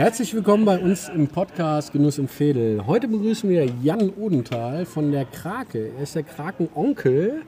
Herzlich 0.00 0.32
willkommen 0.32 0.64
bei 0.64 0.78
uns 0.78 1.10
im 1.10 1.28
Podcast 1.28 1.92
Genuss 1.92 2.16
im 2.16 2.26
Fädel. 2.26 2.86
Heute 2.86 3.06
begrüßen 3.06 3.50
wir 3.50 3.66
Jan 3.82 4.08
Odenthal 4.08 4.86
von 4.86 5.12
der 5.12 5.26
Krake. 5.26 5.92
Er 5.94 6.04
ist 6.04 6.14
der 6.14 6.22
Krakenonkel. 6.22 7.42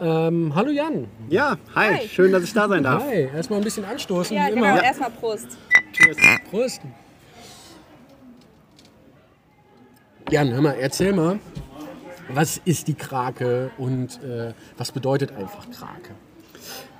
Ähm, 0.00 0.52
hallo 0.56 0.72
Jan. 0.72 1.06
Ja, 1.30 1.56
hi. 1.72 1.94
Hi. 1.94 2.08
schön, 2.08 2.32
dass 2.32 2.42
ich 2.42 2.52
da 2.52 2.68
sein 2.68 2.82
darf. 2.82 3.04
Hi, 3.04 3.28
erstmal 3.32 3.60
ein 3.60 3.64
bisschen 3.64 3.84
anstoßen. 3.84 4.36
Ja, 4.36 4.46
wie 4.48 4.54
genau. 4.56 4.72
immer. 4.72 4.82
Erstmal 4.82 5.10
Prost. 5.10 5.56
Cheers. 5.92 6.16
Prost. 6.50 6.80
Jan, 10.32 10.52
hör 10.52 10.62
mal, 10.62 10.74
erzähl 10.80 11.12
mal, 11.12 11.38
was 12.28 12.60
ist 12.64 12.88
die 12.88 12.94
Krake 12.94 13.70
und 13.78 14.20
äh, 14.24 14.52
was 14.76 14.90
bedeutet 14.90 15.30
einfach 15.36 15.70
Krake? 15.70 16.10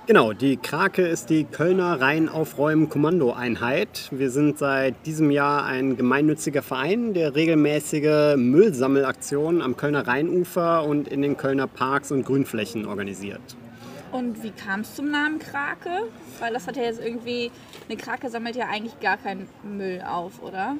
Genau, 0.07 0.33
die 0.33 0.57
Krake 0.57 1.01
ist 1.01 1.31
die 1.31 1.45
Kölner 1.45 1.99
Rheinaufräumen-Kommandoeinheit. 1.99 4.09
Wir 4.11 4.29
sind 4.29 4.59
seit 4.59 4.93
diesem 5.07 5.31
Jahr 5.31 5.65
ein 5.65 5.97
gemeinnütziger 5.97 6.61
Verein, 6.61 7.15
der 7.15 7.33
regelmäßige 7.33 8.35
Müllsammelaktionen 8.37 9.63
am 9.63 9.75
Kölner 9.77 10.07
Rheinufer 10.07 10.83
und 10.83 11.07
in 11.07 11.23
den 11.23 11.37
Kölner 11.37 11.65
Parks 11.65 12.11
und 12.11 12.23
Grünflächen 12.23 12.85
organisiert. 12.85 13.41
Und 14.11 14.43
wie 14.43 14.51
kam 14.51 14.81
es 14.81 14.93
zum 14.93 15.09
Namen 15.09 15.39
Krake? 15.39 16.03
Weil 16.39 16.53
das 16.53 16.67
hat 16.67 16.77
ja 16.77 16.83
jetzt 16.83 17.03
irgendwie, 17.03 17.49
eine 17.89 17.97
Krake 17.97 18.29
sammelt 18.29 18.55
ja 18.55 18.67
eigentlich 18.67 18.99
gar 18.99 19.17
keinen 19.17 19.49
Müll 19.63 20.03
auf, 20.07 20.39
oder? 20.43 20.75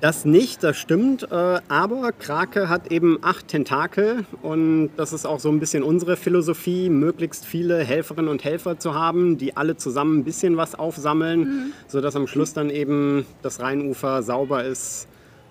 Das 0.00 0.24
nicht, 0.24 0.64
das 0.64 0.78
stimmt, 0.78 1.30
äh, 1.30 1.60
aber 1.68 2.10
Krake 2.12 2.68
hat 2.68 2.90
eben 2.90 3.18
acht 3.22 3.48
Tentakel 3.48 4.24
und 4.42 4.90
das 4.96 5.12
ist 5.12 5.26
auch 5.26 5.38
so 5.38 5.50
ein 5.50 5.60
bisschen 5.60 5.82
unsere 5.82 6.16
Philosophie, 6.16 6.88
möglichst 6.88 7.44
viele 7.44 7.78
Helferinnen 7.84 8.30
und 8.30 8.42
Helfer 8.42 8.78
zu 8.78 8.94
haben, 8.94 9.36
die 9.36 9.56
alle 9.56 9.76
zusammen 9.76 10.18
ein 10.18 10.24
bisschen 10.24 10.56
was 10.56 10.74
aufsammeln, 10.74 11.72
sodass 11.86 12.16
am 12.16 12.26
Schluss 12.26 12.54
dann 12.54 12.70
eben 12.70 13.26
das 13.42 13.60
Rheinufer 13.60 14.22
sauber 14.22 14.64
ist. 14.64 15.06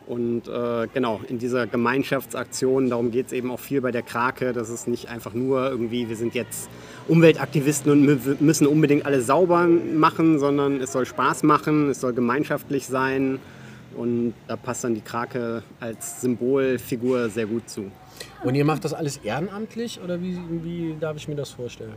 Und 0.07 0.47
äh, 0.47 0.87
genau, 0.91 1.21
in 1.27 1.37
dieser 1.37 1.67
Gemeinschaftsaktion, 1.67 2.89
darum 2.89 3.11
geht 3.11 3.27
es 3.27 3.31
eben 3.31 3.51
auch 3.51 3.59
viel 3.59 3.79
bei 3.79 3.91
der 3.91 4.01
Krake, 4.01 4.53
dass 4.53 4.69
es 4.69 4.87
nicht 4.87 5.07
einfach 5.07 5.35
nur 5.35 5.69
irgendwie, 5.69 6.09
wir 6.09 6.15
sind 6.15 6.33
jetzt 6.33 6.67
Umweltaktivisten 7.07 7.91
und 7.91 8.03
mü- 8.09 8.37
müssen 8.39 8.65
unbedingt 8.65 9.05
alles 9.05 9.27
sauber 9.27 9.67
machen, 9.67 10.39
sondern 10.39 10.81
es 10.81 10.91
soll 10.93 11.05
Spaß 11.05 11.43
machen, 11.43 11.91
es 11.91 12.01
soll 12.01 12.13
gemeinschaftlich 12.13 12.87
sein. 12.87 13.37
Und 13.95 14.33
da 14.47 14.55
passt 14.55 14.83
dann 14.83 14.95
die 14.95 15.01
Krake 15.01 15.63
als 15.79 16.21
Symbolfigur 16.21 17.29
sehr 17.29 17.45
gut 17.45 17.69
zu. 17.69 17.91
Und 18.43 18.55
ihr 18.55 18.65
macht 18.65 18.85
das 18.85 18.93
alles 18.93 19.17
ehrenamtlich 19.17 19.99
oder 20.03 20.21
wie, 20.21 20.37
wie 20.63 20.95
darf 20.99 21.17
ich 21.17 21.27
mir 21.27 21.35
das 21.35 21.51
vorstellen? 21.51 21.93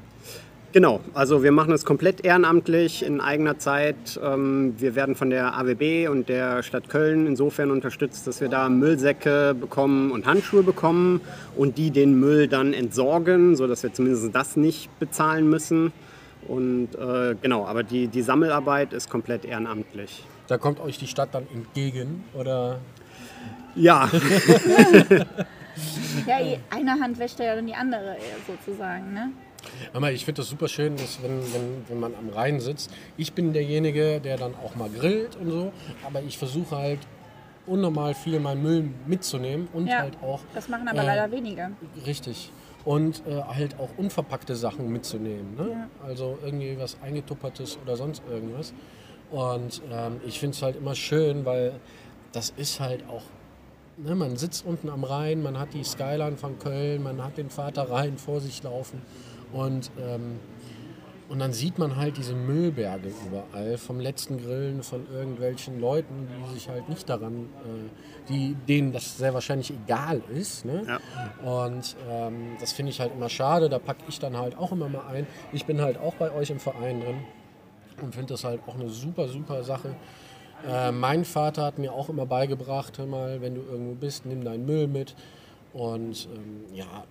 Genau, 0.72 1.00
also 1.12 1.42
wir 1.42 1.52
machen 1.52 1.74
es 1.74 1.84
komplett 1.84 2.24
ehrenamtlich 2.24 3.04
in 3.04 3.20
eigener 3.20 3.58
Zeit. 3.58 4.18
Ähm, 4.24 4.74
Wir 4.78 4.94
werden 4.94 5.16
von 5.16 5.28
der 5.28 5.54
AWB 5.54 6.08
und 6.08 6.30
der 6.30 6.62
Stadt 6.62 6.88
Köln 6.88 7.26
insofern 7.26 7.70
unterstützt, 7.70 8.26
dass 8.26 8.40
wir 8.40 8.48
da 8.48 8.70
Müllsäcke 8.70 9.54
bekommen 9.54 10.10
und 10.10 10.24
Handschuhe 10.24 10.62
bekommen 10.62 11.20
und 11.56 11.76
die 11.76 11.90
den 11.90 12.18
Müll 12.18 12.48
dann 12.48 12.72
entsorgen, 12.72 13.54
sodass 13.54 13.82
wir 13.82 13.92
zumindest 13.92 14.34
das 14.34 14.56
nicht 14.56 14.88
bezahlen 14.98 15.50
müssen. 15.50 15.92
Und 16.48 16.94
äh, 16.94 17.34
genau, 17.42 17.66
aber 17.66 17.82
die, 17.82 18.08
die 18.08 18.22
Sammelarbeit 18.22 18.94
ist 18.94 19.10
komplett 19.10 19.44
ehrenamtlich. 19.44 20.24
Da 20.48 20.58
kommt 20.58 20.80
euch 20.80 20.98
die 20.98 21.06
Stadt 21.06 21.30
dann 21.32 21.46
entgegen 21.52 22.24
oder? 22.34 22.78
Ja, 23.74 24.10
Ja, 26.26 26.36
eine 26.70 26.92
Hand 27.00 27.18
wäscht 27.18 27.38
ja 27.40 27.54
dann 27.54 27.66
die 27.66 27.74
andere 27.74 28.16
eher 28.16 28.36
sozusagen, 28.46 29.12
ne? 29.12 29.30
Mal, 29.98 30.12
ich 30.12 30.24
finde 30.24 30.40
das 30.40 30.48
super 30.48 30.68
schön, 30.68 30.96
dass 30.96 31.22
wenn, 31.22 31.40
wenn, 31.54 31.84
wenn 31.88 32.00
man 32.00 32.14
am 32.14 32.28
Rhein 32.30 32.60
sitzt. 32.60 32.90
Ich 33.16 33.32
bin 33.32 33.52
derjenige, 33.52 34.20
der 34.20 34.36
dann 34.36 34.54
auch 34.56 34.74
mal 34.74 34.90
grillt 34.90 35.36
und 35.36 35.50
so, 35.50 35.72
aber 36.04 36.20
ich 36.22 36.36
versuche 36.36 36.76
halt 36.76 36.98
unnormal 37.66 38.14
viel 38.14 38.40
meinen 38.40 38.62
Müll 38.62 38.90
mitzunehmen 39.06 39.68
und 39.72 39.86
Ja, 39.86 39.98
halt 39.98 40.16
auch 40.20 40.40
das 40.52 40.68
machen 40.68 40.88
aber 40.88 41.02
äh, 41.02 41.06
leider 41.06 41.30
wenige. 41.30 41.70
Richtig. 42.04 42.50
Und 42.84 43.22
äh, 43.28 43.40
halt 43.40 43.78
auch 43.78 43.90
unverpackte 43.96 44.56
Sachen 44.56 44.92
mitzunehmen. 44.92 45.54
Ne? 45.56 45.68
Ja. 45.70 45.88
Also 46.04 46.36
irgendwie 46.42 46.76
was 46.78 46.96
eingetuppertes 47.00 47.78
oder 47.84 47.94
sonst 47.96 48.22
irgendwas. 48.28 48.74
Und 49.32 49.80
ähm, 49.90 50.20
ich 50.26 50.38
finde 50.38 50.54
es 50.54 50.62
halt 50.62 50.76
immer 50.76 50.94
schön, 50.94 51.44
weil 51.46 51.72
das 52.32 52.52
ist 52.56 52.80
halt 52.80 53.08
auch, 53.08 53.22
ne, 53.96 54.14
man 54.14 54.36
sitzt 54.36 54.64
unten 54.66 54.90
am 54.90 55.04
Rhein, 55.04 55.42
man 55.42 55.58
hat 55.58 55.72
die 55.72 55.84
Skyline 55.84 56.36
von 56.36 56.58
Köln, 56.58 57.02
man 57.02 57.24
hat 57.24 57.38
den 57.38 57.48
Vater 57.48 57.90
Rhein 57.90 58.18
vor 58.18 58.40
sich 58.40 58.62
laufen. 58.62 59.00
Und, 59.52 59.90
ähm, 59.98 60.38
und 61.30 61.38
dann 61.38 61.54
sieht 61.54 61.78
man 61.78 61.96
halt 61.96 62.18
diese 62.18 62.34
Müllberge 62.34 63.10
überall 63.26 63.78
vom 63.78 64.00
letzten 64.00 64.36
Grillen 64.36 64.82
von 64.82 65.06
irgendwelchen 65.10 65.80
Leuten, 65.80 66.28
die 66.28 66.54
sich 66.54 66.68
halt 66.68 66.90
nicht 66.90 67.08
daran, 67.08 67.48
äh, 67.64 68.28
die, 68.28 68.54
denen 68.68 68.92
das 68.92 69.16
sehr 69.16 69.32
wahrscheinlich 69.32 69.70
egal 69.70 70.20
ist. 70.34 70.66
Ne? 70.66 70.84
Ja. 70.86 71.64
Und 71.70 71.96
ähm, 72.10 72.56
das 72.60 72.72
finde 72.72 72.90
ich 72.90 73.00
halt 73.00 73.12
immer 73.14 73.30
schade. 73.30 73.70
Da 73.70 73.78
packe 73.78 74.02
ich 74.08 74.18
dann 74.18 74.36
halt 74.36 74.58
auch 74.58 74.72
immer 74.72 74.90
mal 74.90 75.06
ein. 75.06 75.26
Ich 75.52 75.64
bin 75.64 75.80
halt 75.80 75.96
auch 75.96 76.14
bei 76.16 76.30
euch 76.32 76.50
im 76.50 76.60
Verein 76.60 77.00
drin 77.00 77.16
und 78.02 78.14
finde 78.14 78.34
das 78.34 78.44
halt 78.44 78.60
auch 78.66 78.74
eine 78.74 78.88
super, 78.88 79.28
super 79.28 79.62
Sache. 79.62 79.94
Äh, 80.68 80.92
mein 80.92 81.24
Vater 81.24 81.64
hat 81.64 81.78
mir 81.78 81.92
auch 81.92 82.08
immer 82.08 82.26
beigebracht, 82.26 82.98
hör 82.98 83.06
mal, 83.06 83.40
wenn 83.40 83.54
du 83.54 83.62
irgendwo 83.62 83.94
bist, 83.94 84.26
nimm 84.26 84.44
deinen 84.44 84.66
Müll 84.66 84.86
mit. 84.86 85.14
Und 85.72 86.28
ähm, 86.34 86.74
ja, 86.74 87.04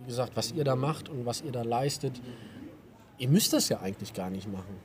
wie 0.00 0.06
gesagt, 0.06 0.32
was 0.34 0.52
ihr 0.52 0.64
da 0.64 0.76
macht 0.76 1.08
und 1.08 1.26
was 1.26 1.42
ihr 1.42 1.52
da 1.52 1.62
leistet, 1.62 2.20
ihr 3.18 3.28
müsst 3.28 3.52
das 3.52 3.68
ja 3.68 3.80
eigentlich 3.80 4.12
gar 4.12 4.30
nicht 4.30 4.50
machen. 4.50 4.76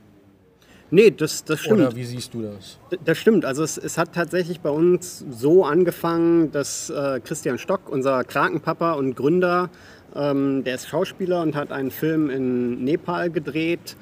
nee, 0.90 1.10
das, 1.10 1.44
das 1.44 1.60
stimmt. 1.60 1.80
Oder 1.80 1.94
wie 1.94 2.04
siehst 2.04 2.34
du 2.34 2.42
das? 2.42 2.78
Das 3.04 3.18
stimmt. 3.18 3.44
Also 3.44 3.62
es, 3.62 3.78
es 3.78 3.98
hat 3.98 4.14
tatsächlich 4.14 4.60
bei 4.60 4.70
uns 4.70 5.24
so 5.30 5.64
angefangen, 5.64 6.50
dass 6.50 6.90
äh, 6.90 7.20
Christian 7.20 7.58
Stock, 7.58 7.88
unser 7.88 8.24
Krakenpapa 8.24 8.94
und 8.94 9.14
Gründer, 9.14 9.70
ähm, 10.14 10.64
der 10.64 10.74
ist 10.74 10.88
Schauspieler 10.88 11.42
und 11.42 11.54
hat 11.54 11.70
einen 11.72 11.90
Film 11.90 12.30
in 12.30 12.82
Nepal 12.84 13.30
gedreht 13.30 13.96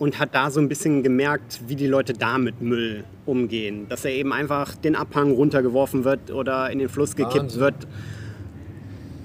und 0.00 0.18
hat 0.18 0.34
da 0.34 0.50
so 0.50 0.60
ein 0.60 0.68
bisschen 0.68 1.02
gemerkt, 1.02 1.60
wie 1.68 1.76
die 1.76 1.86
Leute 1.86 2.14
da 2.14 2.38
mit 2.38 2.62
Müll 2.62 3.04
umgehen. 3.26 3.86
Dass 3.90 4.02
er 4.06 4.12
eben 4.12 4.32
einfach 4.32 4.74
den 4.74 4.96
Abhang 4.96 5.32
runtergeworfen 5.32 6.04
wird 6.04 6.30
oder 6.30 6.70
in 6.70 6.78
den 6.78 6.88
Fluss 6.88 7.14
gekippt 7.14 7.36
Wahnsinn. 7.36 7.60
wird. 7.60 7.74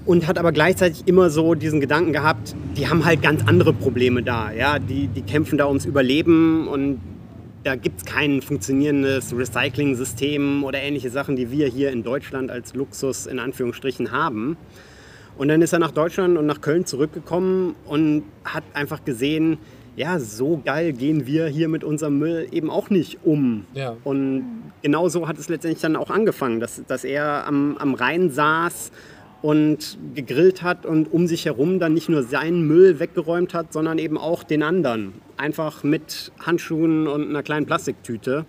Und 0.06 0.28
hat 0.28 0.38
aber 0.38 0.52
gleichzeitig 0.52 1.04
immer 1.08 1.30
so 1.30 1.56
diesen 1.56 1.80
Gedanken 1.80 2.12
gehabt, 2.12 2.56
die 2.76 2.90
haben 2.90 3.06
halt 3.06 3.22
ganz 3.22 3.48
andere 3.48 3.72
Probleme 3.72 4.22
da. 4.22 4.52
Ja? 4.52 4.78
Die, 4.78 5.08
die 5.08 5.22
kämpfen 5.22 5.58
da 5.58 5.66
ums 5.68 5.86
Überleben 5.86 6.68
und 6.68 7.00
da 7.64 7.76
gibt 7.76 8.00
es 8.00 8.06
kein 8.06 8.42
funktionierendes 8.42 9.34
Recycling-System 9.36 10.66
oder 10.66 10.82
ähnliche 10.82 11.10
Sachen, 11.10 11.38
die 11.38 11.52
wir 11.52 11.68
hier 11.68 11.92
in 11.92 12.04
Deutschland 12.04 12.52
als 12.52 12.76
Luxus 12.76 13.28
in 13.28 13.40
Anführungsstrichen 13.40 14.12
haben. 14.12 14.58
Und 15.38 15.48
dann 15.48 15.62
ist 15.62 15.72
er 15.72 15.80
nach 15.80 15.92
Deutschland 15.92 16.38
und 16.38 16.46
nach 16.46 16.60
Köln 16.60 16.86
zurückgekommen 16.86 17.76
und 17.86 18.24
hat 18.44 18.64
einfach 18.74 19.06
gesehen, 19.06 19.58
ja, 19.96 20.20
so 20.20 20.62
geil 20.64 20.94
gehen 20.94 21.26
wir 21.26 21.48
hier 21.48 21.68
mit 21.70 21.84
unserem 21.84 22.20
Müll 22.20 22.48
eben 22.52 22.70
auch 22.70 22.90
nicht 22.90 23.20
um. 23.24 23.66
Ja. 23.74 23.96
Und 24.04 24.72
genau 24.82 25.08
so 25.10 25.28
hat 25.28 25.38
es 25.38 25.50
letztendlich 25.50 25.82
dann 25.82 25.96
auch 25.96 26.10
angefangen, 26.10 26.60
dass, 26.60 26.84
dass 26.88 27.04
er 27.04 27.48
am, 27.48 27.78
am 27.78 27.94
Rhein 27.94 28.30
saß 28.30 28.92
und 29.42 29.98
gegrillt 30.14 30.64
hat 30.64 30.86
und 30.86 31.14
um 31.14 31.28
sich 31.28 31.46
herum 31.46 31.80
dann 31.80 31.94
nicht 31.94 32.10
nur 32.10 32.24
seinen 32.24 32.68
Müll 32.68 33.00
weggeräumt 33.00 33.54
hat, 33.54 33.72
sondern 33.72 34.00
eben 34.00 34.18
auch 34.18 34.44
den 34.44 34.64
anderen. 34.64 35.14
Einfach 35.38 35.84
mit 35.84 36.32
Handschuhen 36.40 37.08
und 37.08 37.30
einer 37.30 37.44
kleinen 37.44 37.66
Plastiktüte. 37.66 38.46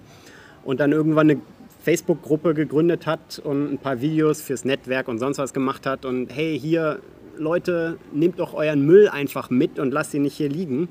Und 0.64 0.80
dann 0.80 0.90
irgendwann 0.90 1.30
eine 1.30 1.40
Facebook-Gruppe 1.82 2.54
gegründet 2.54 3.06
hat 3.06 3.40
und 3.44 3.72
ein 3.72 3.78
paar 3.78 4.00
Videos 4.00 4.40
fürs 4.40 4.64
Netzwerk 4.64 5.06
und 5.06 5.18
sonst 5.18 5.38
was 5.38 5.52
gemacht 5.52 5.86
hat. 5.86 6.04
Und 6.04 6.34
hey, 6.34 6.58
hier, 6.58 6.98
Leute, 7.36 7.98
nehmt 8.12 8.40
doch 8.40 8.54
euren 8.54 8.84
Müll 8.84 9.08
einfach 9.08 9.50
mit 9.50 9.78
und 9.78 9.92
lasst 9.92 10.12
ihn 10.14 10.22
nicht 10.22 10.34
hier 10.34 10.49
liegen. 10.49 10.88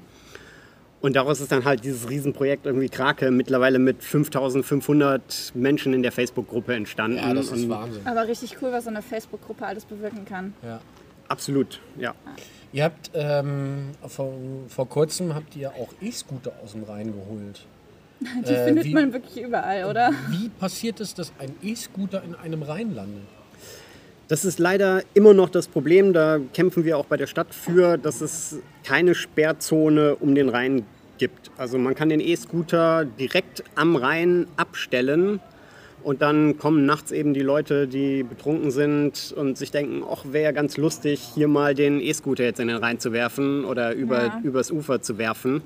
Und 1.02 1.16
daraus 1.16 1.40
ist 1.40 1.52
dann 1.52 1.66
halt 1.66 1.84
dieses 1.84 2.10
Riesenprojekt 2.10 2.66
irgendwie 2.66 2.90
Krake 2.90 3.30
mittlerweile 3.30 3.78
mit 3.78 4.02
5500 4.04 5.52
Menschen 5.54 5.94
in 5.94 6.02
der 6.02 6.12
Facebook-Gruppe 6.12 6.74
entstanden. 6.74 7.18
Ja, 7.18 7.34
das 7.34 7.48
ist 7.48 7.64
und 7.64 7.70
Wahnsinn. 7.70 8.02
Aber 8.08 8.28
richtig 8.28 8.58
cool, 8.62 8.72
was 8.72 8.86
so 8.86 8.90
eine 8.90 9.02
Facebook-Gruppe 9.02 9.66
alles 9.66 9.86
bewirken 9.86 10.26
kann. 10.26 10.54
Ja. 10.64 10.80
Absolut, 11.28 11.80
ja. 11.98 12.14
Ihr 12.72 12.84
habt 12.84 13.12
ähm, 13.14 13.92
vor, 14.08 14.34
vor 14.68 14.88
kurzem 14.90 15.34
habt 15.34 15.56
ihr 15.56 15.70
auch 15.72 15.90
E-Scooter 16.02 16.54
aus 16.64 16.74
dem 16.74 16.84
Rhein 16.84 17.14
geholt. 17.14 17.66
Die 18.48 18.52
Äh, 18.54 18.66
findet 18.66 18.86
wie- 18.86 18.94
man 18.94 19.14
wirklich 19.14 19.44
überall, 19.44 19.86
oder? 19.86 20.12
Wie 20.30 20.50
passiert 20.50 21.00
es, 21.00 21.14
dass 21.14 21.34
ein 21.40 21.54
E-Scooter 21.62 22.24
in 22.24 22.36
einem 22.36 22.64
Rhein 22.64 22.94
landet? 22.94 23.24
Das 24.28 24.44
ist 24.44 24.58
leider 24.58 25.04
immer 25.14 25.34
noch 25.34 25.50
das 25.50 25.68
Problem. 25.68 26.12
Da 26.14 26.40
kämpfen 26.54 26.84
wir 26.84 26.98
auch 26.98 27.06
bei 27.06 27.18
der 27.18 27.28
Stadt 27.28 27.54
für, 27.54 27.98
dass 27.98 28.22
es 28.22 28.58
keine 28.84 29.14
Sperrzone 29.14 30.16
um 30.16 30.34
den 30.34 30.50
Rhein 30.50 30.84
gibt. 31.18 31.52
Also 31.58 31.78
man 31.78 31.94
kann 31.96 32.10
den 32.10 32.20
E-Scooter 32.20 33.06
direkt 33.06 33.64
am 33.76 33.96
Rhein 33.96 34.48
abstellen 34.58 35.40
und 36.04 36.22
dann 36.22 36.58
kommen 36.58 36.86
nachts 36.86 37.12
eben 37.12 37.34
die 37.34 37.42
Leute, 37.42 37.88
die 37.88 38.24
betrunken 38.24 38.72
sind 38.72 39.34
und 39.38 39.58
sich 39.58 39.72
denken, 39.72 40.04
ach, 40.12 40.26
wäre 40.32 40.46
ja 40.46 40.52
ganz 40.52 40.78
lustig, 40.78 41.22
hier 41.36 41.48
mal 41.48 41.74
den 41.76 42.02
E-Scooter 42.02 42.44
jetzt 42.44 42.60
in 42.60 42.68
den 42.68 42.78
Rhein 42.78 43.00
zu 43.00 43.12
werfen 43.14 43.64
oder 43.64 43.94
über, 43.94 44.24
Ja. 44.26 44.40
übers 44.44 44.72
Ufer 44.72 45.02
zu 45.02 45.18
werfen. 45.18 45.62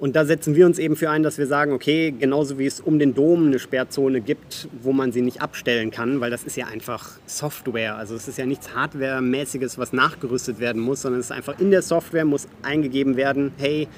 Und 0.00 0.16
da 0.16 0.24
setzen 0.24 0.54
wir 0.54 0.64
uns 0.64 0.78
eben 0.78 0.96
für 0.96 1.10
ein, 1.10 1.22
dass 1.22 1.36
wir 1.36 1.46
sagen, 1.46 1.72
okay, 1.72 2.10
genauso 2.18 2.58
wie 2.58 2.64
es 2.64 2.80
um 2.80 2.98
den 2.98 3.12
Dom 3.12 3.48
eine 3.48 3.58
Sperrzone 3.58 4.22
gibt, 4.22 4.66
wo 4.82 4.94
man 4.94 5.12
sie 5.12 5.20
nicht 5.20 5.42
abstellen 5.42 5.90
kann, 5.90 6.22
weil 6.22 6.30
das 6.30 6.42
ist 6.42 6.56
ja 6.56 6.68
einfach 6.68 7.18
Software. 7.26 7.96
Also 7.96 8.14
es 8.14 8.26
ist 8.26 8.38
ja 8.38 8.46
nichts 8.46 8.74
Hardware-mäßiges, 8.74 9.76
was 9.76 9.92
nachgerüstet 9.92 10.58
werden 10.58 10.80
muss, 10.80 11.02
sondern 11.02 11.20
es 11.20 11.26
ist 11.26 11.32
einfach 11.32 11.60
in 11.60 11.70
der 11.70 11.82
Software 11.82 12.24
muss 12.24 12.48
eingegeben 12.62 13.18
werden, 13.18 13.52
hey, 13.58 13.88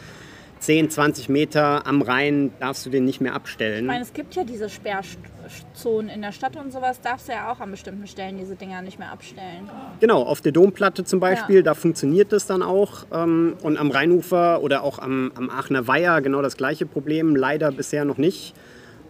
10, 0.62 0.90
20 0.90 1.28
Meter 1.28 1.86
am 1.88 2.02
Rhein 2.02 2.52
darfst 2.60 2.86
du 2.86 2.90
den 2.90 3.04
nicht 3.04 3.20
mehr 3.20 3.34
abstellen. 3.34 3.80
Ich 3.80 3.88
meine, 3.88 4.02
es 4.04 4.12
gibt 4.12 4.36
ja 4.36 4.44
diese 4.44 4.68
Sperrzonen 4.68 6.08
in 6.08 6.22
der 6.22 6.30
Stadt 6.30 6.56
und 6.56 6.72
sowas, 6.72 7.00
darfst 7.00 7.26
du 7.28 7.32
ja 7.32 7.50
auch 7.50 7.58
an 7.58 7.72
bestimmten 7.72 8.06
Stellen 8.06 8.38
diese 8.38 8.54
Dinger 8.54 8.80
nicht 8.80 8.96
mehr 9.00 9.10
abstellen. 9.10 9.68
Genau, 9.98 10.22
auf 10.22 10.40
der 10.40 10.52
Domplatte 10.52 11.02
zum 11.02 11.18
Beispiel, 11.18 11.56
Ja. 11.56 11.62
da 11.62 11.74
funktioniert 11.74 12.32
das 12.32 12.46
dann 12.46 12.62
auch. 12.62 13.06
Ähm, 13.12 13.56
und 13.62 13.76
am 13.76 13.90
Rheinufer 13.90 14.62
oder 14.62 14.84
auch 14.84 15.00
am, 15.00 15.32
am 15.34 15.50
Aachener 15.50 15.88
Weiher 15.88 16.22
genau 16.22 16.42
das 16.42 16.56
gleiche 16.56 16.86
Problem, 16.86 17.34
leider 17.34 17.72
bisher 17.72 18.04
noch 18.04 18.18
nicht. 18.18 18.54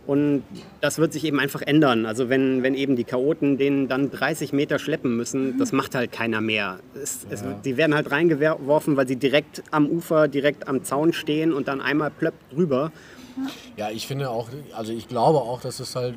Und 0.06 0.42
das 0.80 0.98
wird 0.98 1.12
sich 1.12 1.24
eben 1.24 1.38
einfach 1.38 1.62
ändern. 1.62 2.06
Also 2.06 2.28
wenn, 2.28 2.62
wenn 2.64 2.74
eben 2.74 2.96
die 2.96 3.04
Chaoten 3.04 3.56
den 3.56 3.86
dann 3.86 4.10
30 4.10 4.52
Meter 4.52 4.80
schleppen 4.80 5.16
müssen, 5.16 5.58
das 5.58 5.70
macht 5.70 5.94
halt 5.94 6.10
keiner 6.10 6.40
mehr. 6.40 6.80
Es, 7.00 7.24
es, 7.30 7.44
die 7.64 7.76
werden 7.76 7.94
halt 7.94 8.10
reingeworfen, 8.10 8.96
weil 8.96 9.06
sie 9.06 9.16
direkt 9.16 9.62
am 9.70 9.86
Ufer, 9.86 10.26
direkt 10.26 10.66
am 10.66 10.82
Zaun 10.82 11.12
stehen 11.12 11.52
und 11.52 11.68
dann 11.68 11.80
einmal 11.80 12.10
plöppt 12.10 12.52
drüber. 12.52 12.90
Ja, 13.76 13.90
ich 13.90 14.06
finde 14.06 14.30
auch, 14.30 14.48
also 14.74 14.92
ich 14.92 15.06
glaube 15.06 15.38
auch, 15.38 15.60
dass 15.60 15.78
es 15.78 15.94
halt, 15.94 16.16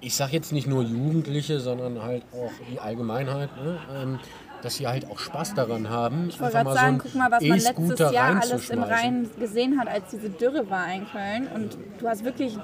ich 0.00 0.14
sag 0.14 0.32
jetzt 0.32 0.52
nicht 0.52 0.66
nur 0.66 0.82
Jugendliche, 0.82 1.60
sondern 1.60 2.02
halt 2.02 2.22
auch 2.32 2.50
die 2.72 2.80
Allgemeinheit, 2.80 3.50
ne, 3.62 3.78
ähm, 3.94 4.18
dass 4.62 4.76
sie 4.76 4.86
halt 4.86 5.08
auch 5.10 5.18
Spaß 5.18 5.54
daran 5.54 5.88
haben. 5.88 6.28
Ich 6.28 6.40
wollte 6.40 6.54
gerade 6.54 6.72
sagen, 6.72 6.98
guck 6.98 7.14
mal, 7.14 7.30
was 7.30 7.42
man 7.42 7.58
letztes 7.58 8.12
Jahr 8.12 8.40
alles 8.40 8.70
im. 8.70 8.82
Rhein 8.82 9.30
gesehen 9.38 9.78
hat, 9.78 9.88
als 9.88 10.10
diese 10.10 10.30
Dürre 10.30 10.68
war 10.70 10.92
in 10.92 11.06
Köln. 11.06 11.48
Und 11.54 11.76
du 11.98 12.08
hast 12.08 12.24
wirklich 12.24 12.56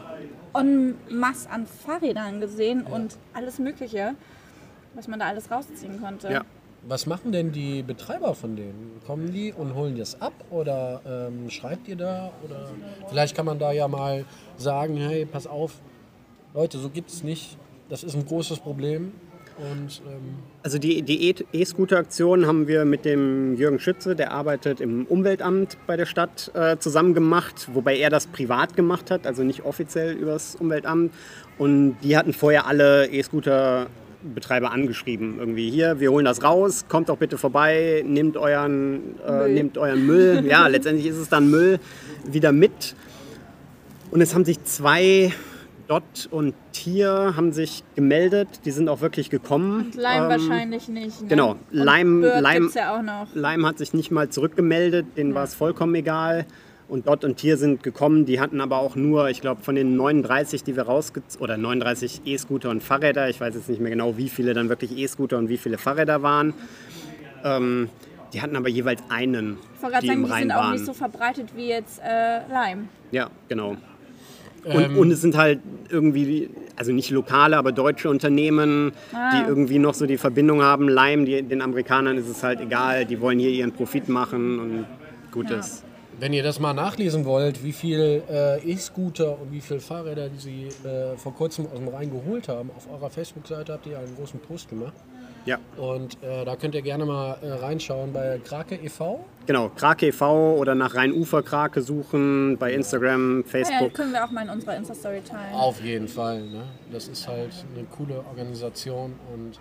en 0.54 0.94
masse 1.10 1.50
an 1.50 1.66
Fahrrädern 1.66 2.40
gesehen 2.40 2.82
und 2.82 3.16
alles 3.32 3.58
Mögliche, 3.58 4.14
was 4.94 5.08
man 5.08 5.20
da 5.20 5.26
alles 5.26 5.50
rausziehen 5.50 6.00
konnte. 6.00 6.32
Ja. 6.32 6.42
Was 6.86 7.06
machen 7.06 7.32
denn 7.32 7.50
die 7.50 7.82
Betreiber 7.82 8.34
von 8.34 8.56
denen? 8.56 9.00
Kommen 9.06 9.32
die 9.32 9.52
und 9.54 9.74
holen 9.74 9.96
das 9.96 10.20
ab 10.20 10.34
oder 10.50 11.00
ähm, 11.06 11.48
schreibt 11.48 11.88
ihr 11.88 11.96
da? 11.96 12.30
Oder 12.44 12.68
vielleicht 13.08 13.34
kann 13.34 13.46
man 13.46 13.58
da 13.58 13.72
ja 13.72 13.88
mal 13.88 14.26
sagen, 14.58 14.96
hey, 14.98 15.24
pass 15.24 15.46
auf, 15.46 15.80
Leute, 16.52 16.78
so 16.78 16.90
gibt 16.90 17.10
es 17.10 17.24
nicht. 17.24 17.56
Das 17.88 18.04
ist 18.04 18.14
ein 18.14 18.26
großes 18.26 18.60
Problem. 18.60 19.12
Und 19.56 20.02
ähm, 20.06 20.34
Also 20.62 20.78
die 20.78 21.02
die 21.02 21.30
E- 21.30 21.44
E-Scooter-Aktion 21.52 22.46
haben 22.46 22.66
wir 22.66 22.84
mit 22.84 23.04
dem 23.04 23.54
Jürgen 23.54 23.78
Schütze, 23.78 24.16
der 24.16 24.32
arbeitet 24.32 24.80
im 24.80 25.06
Umweltamt 25.06 25.76
bei 25.86 25.96
der 25.96 26.06
Stadt, 26.06 26.50
äh, 26.54 26.76
zusammen 26.78 27.14
gemacht, 27.14 27.68
wobei 27.72 27.96
er 27.96 28.10
das 28.10 28.26
privat 28.26 28.74
gemacht 28.74 29.10
hat, 29.12 29.26
also 29.26 29.44
nicht 29.44 29.64
offiziell 29.64 30.12
übers 30.16 30.56
Umweltamt. 30.56 31.12
Und 31.56 31.96
die 32.02 32.16
hatten 32.16 32.32
vorher 32.32 32.66
alle 32.66 33.06
E-Scooter-Betreiber 33.08 34.72
angeschrieben. 34.72 35.38
Irgendwie 35.38 35.70
hier, 35.70 36.00
wir 36.00 36.10
holen 36.10 36.24
das 36.24 36.42
raus, 36.42 36.86
kommt 36.88 37.08
doch 37.08 37.18
bitte 37.18 37.38
vorbei, 37.38 38.02
nehmt 38.06 38.36
euren, 38.36 39.20
äh, 39.24 39.48
nehmt 39.48 39.78
euren 39.78 40.04
Müll. 40.04 40.44
Ja, 40.46 40.66
letztendlich 40.66 41.06
ist 41.06 41.16
es 41.18 41.28
dann 41.28 41.48
Müll 41.48 41.78
wieder 42.26 42.50
mit. 42.50 42.96
Und 44.10 44.20
es 44.20 44.34
haben 44.34 44.44
sich 44.44 44.62
zwei, 44.64 45.32
Dot 45.86 46.28
und 46.30 46.54
Tier, 46.72 47.34
haben 47.36 47.52
sich 47.52 47.82
gemeldet. 47.94 48.48
Die 48.64 48.70
sind 48.70 48.88
auch 48.88 49.00
wirklich 49.00 49.30
gekommen. 49.30 49.90
Leim 49.96 50.24
Ähm, 50.24 50.28
wahrscheinlich 50.30 50.88
nicht. 50.88 51.22
Ne? 51.22 51.28
genau, 51.28 51.50
Und 51.52 51.58
Leim- 51.72 52.22
gibt's 52.22 52.74
ja. 52.74 53.26
Lime 53.34 53.66
hat 53.68 53.78
sich 53.78 53.92
nicht 53.94 54.10
mal 54.10 54.28
zurückgemeldet, 54.30 55.06
denen 55.16 55.34
war 55.34 55.44
es 55.44 55.54
vollkommen 55.54 55.94
egal. 55.94 56.46
Und 56.86 57.06
Dot 57.08 57.24
und 57.24 57.36
Tier 57.38 57.56
sind 57.56 57.82
gekommen, 57.82 58.26
die 58.26 58.40
hatten 58.40 58.60
aber 58.60 58.78
auch 58.78 58.94
nur, 58.94 59.30
ich 59.30 59.40
glaube, 59.40 59.62
von 59.62 59.74
den 59.74 59.96
39, 59.96 60.64
die 60.64 60.76
wir 60.76 60.82
rausgezogen, 60.84 61.42
oder 61.42 61.56
39 61.56 62.22
E-Scooter 62.26 62.68
und 62.70 62.82
Fahrräder, 62.82 63.28
ich 63.30 63.40
weiß 63.40 63.54
jetzt 63.54 63.70
nicht 63.70 63.80
mehr 63.80 63.90
genau, 63.90 64.18
wie 64.18 64.28
viele 64.28 64.52
dann 64.52 64.68
wirklich 64.68 64.96
E-Scooter 64.96 65.38
und 65.38 65.48
wie 65.48 65.56
viele 65.56 65.78
Fahrräder 65.78 66.22
waren. 66.22 66.52
Ähm, 67.42 67.88
die 68.34 68.42
hatten 68.42 68.56
aber 68.56 68.68
jeweils 68.68 69.02
einen, 69.08 69.58
Ich 69.76 69.82
wollte 69.82 69.94
gerade 69.94 70.06
sagen, 70.08 70.24
die 70.24 70.32
sind 70.40 70.52
auch 70.52 70.56
waren. 70.56 70.72
nicht 70.72 70.84
so 70.86 70.92
verbreitet 70.92 71.48
wie 71.56 71.68
jetzt 71.68 72.00
äh, 72.00 72.46
Leim. 72.52 72.88
Ja, 73.12 73.30
genau. 73.48 73.76
Ähm, 74.66 74.76
Und, 74.76 74.96
und 74.96 75.10
es 75.10 75.20
sind 75.20 75.36
halt 75.36 75.60
irgendwie, 75.90 76.50
also 76.76 76.92
nicht 76.92 77.10
lokale, 77.10 77.56
aber 77.56 77.72
deutsche 77.72 78.08
Unternehmen, 78.10 78.92
Ah. 79.12 79.30
die 79.42 79.48
irgendwie 79.48 79.78
noch 79.78 79.94
so 79.94 80.06
die 80.06 80.16
Verbindung 80.18 80.62
haben. 80.62 80.88
Lime, 80.88 81.24
die, 81.24 81.42
den 81.42 81.62
Amerikanern 81.62 82.16
ist 82.18 82.28
es 82.28 82.42
halt 82.42 82.60
egal, 82.60 83.04
die 83.04 83.20
wollen 83.20 83.38
hier 83.38 83.50
ihren 83.50 83.72
Profit 83.72 84.08
machen 84.08 84.58
und 84.58 84.86
gut 85.32 85.50
Ja. 85.50 85.60
wenn 86.20 86.32
ihr 86.32 86.42
das 86.44 86.60
mal 86.60 86.72
nachlesen 86.74 87.24
wollt, 87.24 87.64
wie 87.64 87.72
viel 87.72 88.22
äh, 88.30 88.60
E-Scooter 88.70 89.32
und 89.40 89.50
wie 89.52 89.60
viele 89.60 89.80
Fahrräder 89.80 90.28
die 90.28 90.38
sie 90.38 90.68
äh, 90.88 91.16
vor 91.16 91.34
kurzem 91.34 91.66
aus 91.66 91.78
dem 91.78 91.88
Rhein 91.88 92.10
geholt 92.10 92.48
haben, 92.48 92.70
auf 92.76 92.88
eurer 92.92 93.10
Facebook-Seite 93.10 93.72
habt 93.72 93.86
ihr 93.86 93.98
einen 93.98 94.14
großen 94.16 94.38
Post 94.40 94.68
gemacht. 94.70 94.92
Ja, 95.46 95.58
Und 95.76 96.16
äh, 96.22 96.44
da 96.44 96.56
könnt 96.56 96.74
ihr 96.74 96.80
gerne 96.82 97.04
mal 97.04 97.36
äh, 97.42 97.50
reinschauen 97.52 98.12
bei 98.12 98.40
Krake 98.42 98.76
e.V. 98.76 99.24
genau. 99.46 99.68
Krake 99.68 100.06
e.V. 100.08 100.54
oder 100.56 100.74
nach 100.74 100.94
Rhein-Ufer-Krake 100.94 101.82
suchen, 101.82 102.56
bei 102.58 102.72
Instagram, 102.72 103.40
Ah 103.40 103.42
Ja, 103.44 103.50
Facebook. 103.50 103.92
können 103.94 104.12
wir 104.12 104.24
auch 104.24 104.30
mal 104.30 104.42
in 104.44 104.50
unserer 104.50 104.76
Insta-Story 104.76 105.20
teilen. 105.20 105.54
Auf 105.54 105.82
jeden 105.82 106.08
Fall. 106.08 106.42
Ne? 106.42 106.62
Das 106.90 107.08
ist 107.08 107.28
halt 107.28 107.52
eine 107.74 107.84
coole 107.84 108.18
Organisation 108.30 109.14
und 109.34 109.58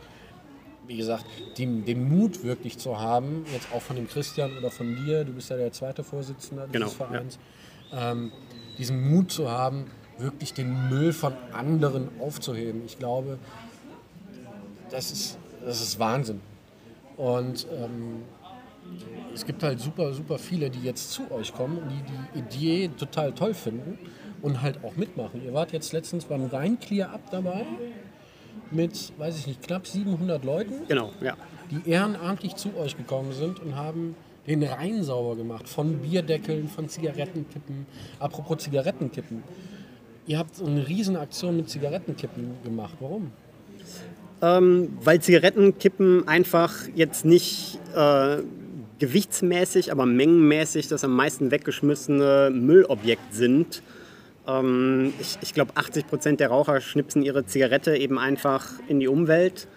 wie 0.88 0.98
gesagt, 0.98 1.26
die, 1.58 1.66
den 1.82 2.10
Mut 2.10 2.44
wirklich 2.44 2.78
zu 2.78 3.00
haben, 3.00 3.46
jetzt 3.54 3.68
auch 3.74 3.82
von 3.82 3.96
dem 3.96 4.08
Christian 4.08 4.58
oder 4.58 4.70
von 4.70 4.96
dir, 5.06 5.24
du 5.24 5.32
bist 5.34 5.50
ja 5.50 5.56
der 5.58 5.72
zweite 5.72 6.04
Vorsitzende 6.04 6.64
dieses 6.68 6.74
Genau, 6.74 6.88
Vereins, 6.90 7.40
ähm, 7.94 8.32
diesen 8.78 9.10
Mut 9.10 9.32
zu 9.32 9.50
haben, 9.50 9.86
wirklich 10.18 10.54
den 10.54 10.90
Müll 10.90 11.14
von 11.14 11.34
anderen 11.54 12.10
aufzuheben. 12.20 12.82
Ich 12.86 13.00
glaube, 13.00 13.38
das 14.92 15.12
ist, 15.12 15.38
das 15.66 15.82
ist 15.82 16.00
Wahnsinn. 16.00 16.42
Und 17.18 17.68
ähm, 17.72 18.24
es 19.34 19.46
gibt 19.46 19.64
halt 19.64 19.80
super, 19.80 20.14
super 20.14 20.38
viele, 20.38 20.70
die 20.70 20.82
jetzt 20.82 21.12
zu 21.12 21.30
euch 21.32 21.54
kommen 21.54 21.78
und 21.78 21.90
die 21.90 22.40
die 22.40 22.40
Idee 22.40 22.88
total 22.98 23.32
toll 23.34 23.54
finden 23.54 23.98
und 24.42 24.62
halt 24.62 24.84
auch 24.84 24.96
mitmachen. 24.96 25.44
Ihr 25.44 25.54
wart 25.54 25.72
jetzt 25.72 25.94
letztens 25.94 26.26
beim 26.26 26.46
Rhein 26.48 26.80
Clear 26.80 27.12
Up 27.12 27.30
dabei 27.32 27.66
mit, 28.72 29.14
weiß 29.18 29.38
ich 29.40 29.48
nicht, 29.48 29.62
knapp 29.62 29.88
700 29.88 30.44
Leuten, 30.44 30.88
Genau, 30.88 31.12
ja. 31.22 31.36
die 31.72 31.90
ehrenamtlich 31.90 32.56
zu 32.56 32.76
euch 32.78 32.98
gekommen 32.98 33.32
sind 33.32 33.60
und 33.60 33.76
haben 33.76 34.16
den 34.48 34.64
Rhein 34.64 35.04
sauber 35.04 35.36
gemacht. 35.36 35.70
Von 35.70 36.00
Bierdeckeln, 36.00 36.68
von 36.68 36.90
Zigarettenkippen. 36.90 37.86
Apropos 38.20 38.58
Zigarettenkippen. 38.64 39.44
Ihr 40.28 40.38
habt 40.38 40.56
so 40.56 40.66
eine 40.66 40.88
Riesenaktion 40.88 41.56
mit 41.56 41.70
Zigarettenkippen 41.70 42.56
gemacht. 42.64 42.96
Warum? 43.00 43.32
Ähm, 44.44 44.90
weil 45.02 45.22
Zigarettenkippen 45.22 46.28
einfach 46.28 46.74
jetzt 46.96 47.24
nicht 47.24 47.80
äh, 47.96 48.40
gewichtsmäßig, 49.00 49.90
aber 49.90 50.06
mengenmäßig 50.06 50.90
das 50.90 51.06
am 51.06 51.16
meisten 51.16 51.50
weggeschmissene 51.50 52.52
Müllobjekt 52.54 53.34
sind. 53.34 53.82
Ähm, 54.46 55.14
ich 55.22 55.38
ich 55.42 55.54
glaube, 55.54 55.72
80 55.76 56.08
Prozent 56.08 56.40
der 56.42 56.50
Raucher 56.50 56.82
schnipsen 56.82 57.22
ihre 57.22 57.46
Zigarette 57.46 57.96
eben 57.96 58.20
einfach 58.20 58.68
in 58.90 59.00
die 59.00 59.08
Umwelt. 59.08 59.70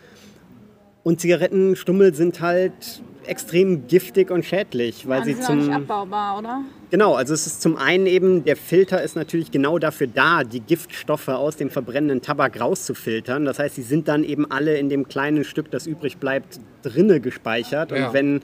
Und 1.04 1.20
Zigarettenstummel 1.20 2.12
sind 2.12 2.40
halt 2.40 3.02
extrem 3.28 3.87
giftig 3.87 4.30
und 4.30 4.45
schädlich, 4.45 5.09
weil 5.09 5.25
sie 5.25 5.35
auch 5.35 5.37
nicht 5.37 5.47
zum 5.47 5.73
abbaubar, 5.73 6.38
oder? 6.38 6.62
Genau, 6.90 7.14
also 7.14 7.35
es 7.35 7.47
ist 7.47 7.62
zum 7.62 7.76
einen 7.76 8.06
eben, 8.06 8.45
der 8.45 8.56
Filter 8.56 9.02
ist 9.02 9.16
natürlich 9.16 9.50
genau 9.50 9.78
dafür 9.78 10.06
da, 10.06 10.45
die 10.45 10.61
Giftstoffe 10.61 11.28
aus 11.28 11.56
dem 11.56 11.68
verbrennenden 11.68 12.23
Tabak 12.23 12.61
rauszufiltern. 12.61 13.45
Das 13.45 13.59
heißt, 13.59 13.75
sie 13.75 13.83
sind 13.83 14.06
dann 14.06 14.23
eben 14.23 14.49
alle 14.50 14.78
in 14.78 14.88
dem 14.88 15.09
kleinen 15.09 15.42
Stück, 15.45 15.71
das 15.71 15.87
übrig 15.87 16.18
bleibt, 16.18 16.61
drinne 16.83 17.21
gespeichert. 17.21 17.90
Ja. 17.90 18.06
Und 18.06 18.14
wenn 18.14 18.40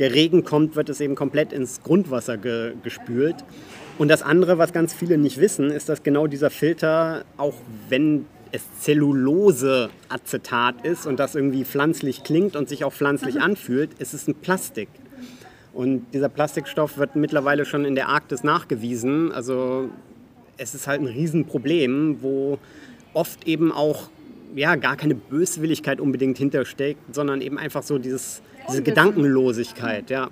der 0.00 0.12
Regen 0.12 0.44
kommt, 0.44 0.74
wird 0.74 0.88
es 0.88 1.00
eben 1.00 1.14
komplett 1.14 1.52
ins 1.52 1.82
Grundwasser 1.82 2.36
ge 2.36 2.72
gespült. 2.82 3.36
Und 3.96 4.08
das 4.08 4.22
andere, 4.22 4.58
was 4.58 4.72
ganz 4.72 4.92
viele 4.92 5.16
nicht 5.16 5.38
wissen, 5.38 5.70
ist, 5.70 5.88
dass 5.88 6.02
genau 6.02 6.26
dieser 6.26 6.50
Filter, 6.50 7.24
auch 7.36 7.54
wenn 7.88 8.26
es 8.54 8.62
Zelluloseacetat 8.78 10.84
ist 10.84 11.06
und 11.06 11.18
das 11.18 11.34
irgendwie 11.34 11.64
pflanzlich 11.64 12.22
klingt 12.22 12.54
und 12.54 12.68
sich 12.68 12.84
auch 12.84 12.92
pflanzlich 12.92 13.40
anfühlt, 13.40 13.94
ist 13.94 14.14
es 14.14 14.28
ein 14.28 14.36
Plastik. 14.36 14.88
Und 15.72 16.06
dieser 16.14 16.28
Plastikstoff 16.28 16.96
wird 16.96 17.16
mittlerweile 17.16 17.64
schon 17.64 17.84
in 17.84 17.96
der 17.96 18.08
Arktis 18.08 18.44
nachgewiesen. 18.44 19.32
Also 19.32 19.90
es 20.56 20.76
ist 20.76 20.86
halt 20.86 21.00
ein 21.00 21.08
Riesenproblem, 21.08 22.22
wo 22.22 22.60
oft 23.12 23.48
eben 23.48 23.72
auch 23.72 24.08
ja, 24.54 24.76
gar 24.76 24.96
keine 24.96 25.16
Böswilligkeit 25.16 26.00
unbedingt 26.00 26.38
hintersteckt, 26.38 27.12
sondern 27.12 27.40
eben 27.40 27.58
einfach 27.58 27.82
so 27.82 27.98
dieses, 27.98 28.40
diese. 28.68 28.84
Gedankenlosigkeit. 28.84 30.10
Ja. 30.10 30.30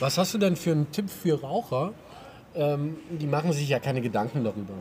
Was 0.00 0.16
hast 0.16 0.32
du 0.32 0.38
denn 0.38 0.56
für 0.56 0.72
einen 0.72 0.90
Tipp 0.90 1.10
für 1.10 1.38
Raucher? 1.38 1.92
Ähm, 2.54 2.96
die 3.10 3.26
machen 3.26 3.52
sich 3.52 3.68
ja 3.68 3.78
keine 3.78 4.00
Gedanken 4.00 4.42
darüber. 4.42 4.72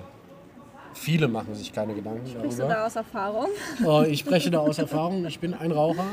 Viele 0.93 1.27
machen 1.27 1.55
sich 1.55 1.71
keine 1.73 1.93
Gedanken 1.93 2.27
Sprichst 2.27 2.59
du 2.59 2.63
darüber. 2.63 2.75
da 2.75 2.85
aus 2.85 2.95
Erfahrung? 2.95 3.47
Oh, 3.85 4.03
ich 4.07 4.19
spreche 4.19 4.51
da 4.51 4.59
aus 4.59 4.77
Erfahrung. 4.77 5.25
Ich 5.25 5.39
bin 5.39 5.53
ein 5.53 5.71
Raucher. 5.71 6.05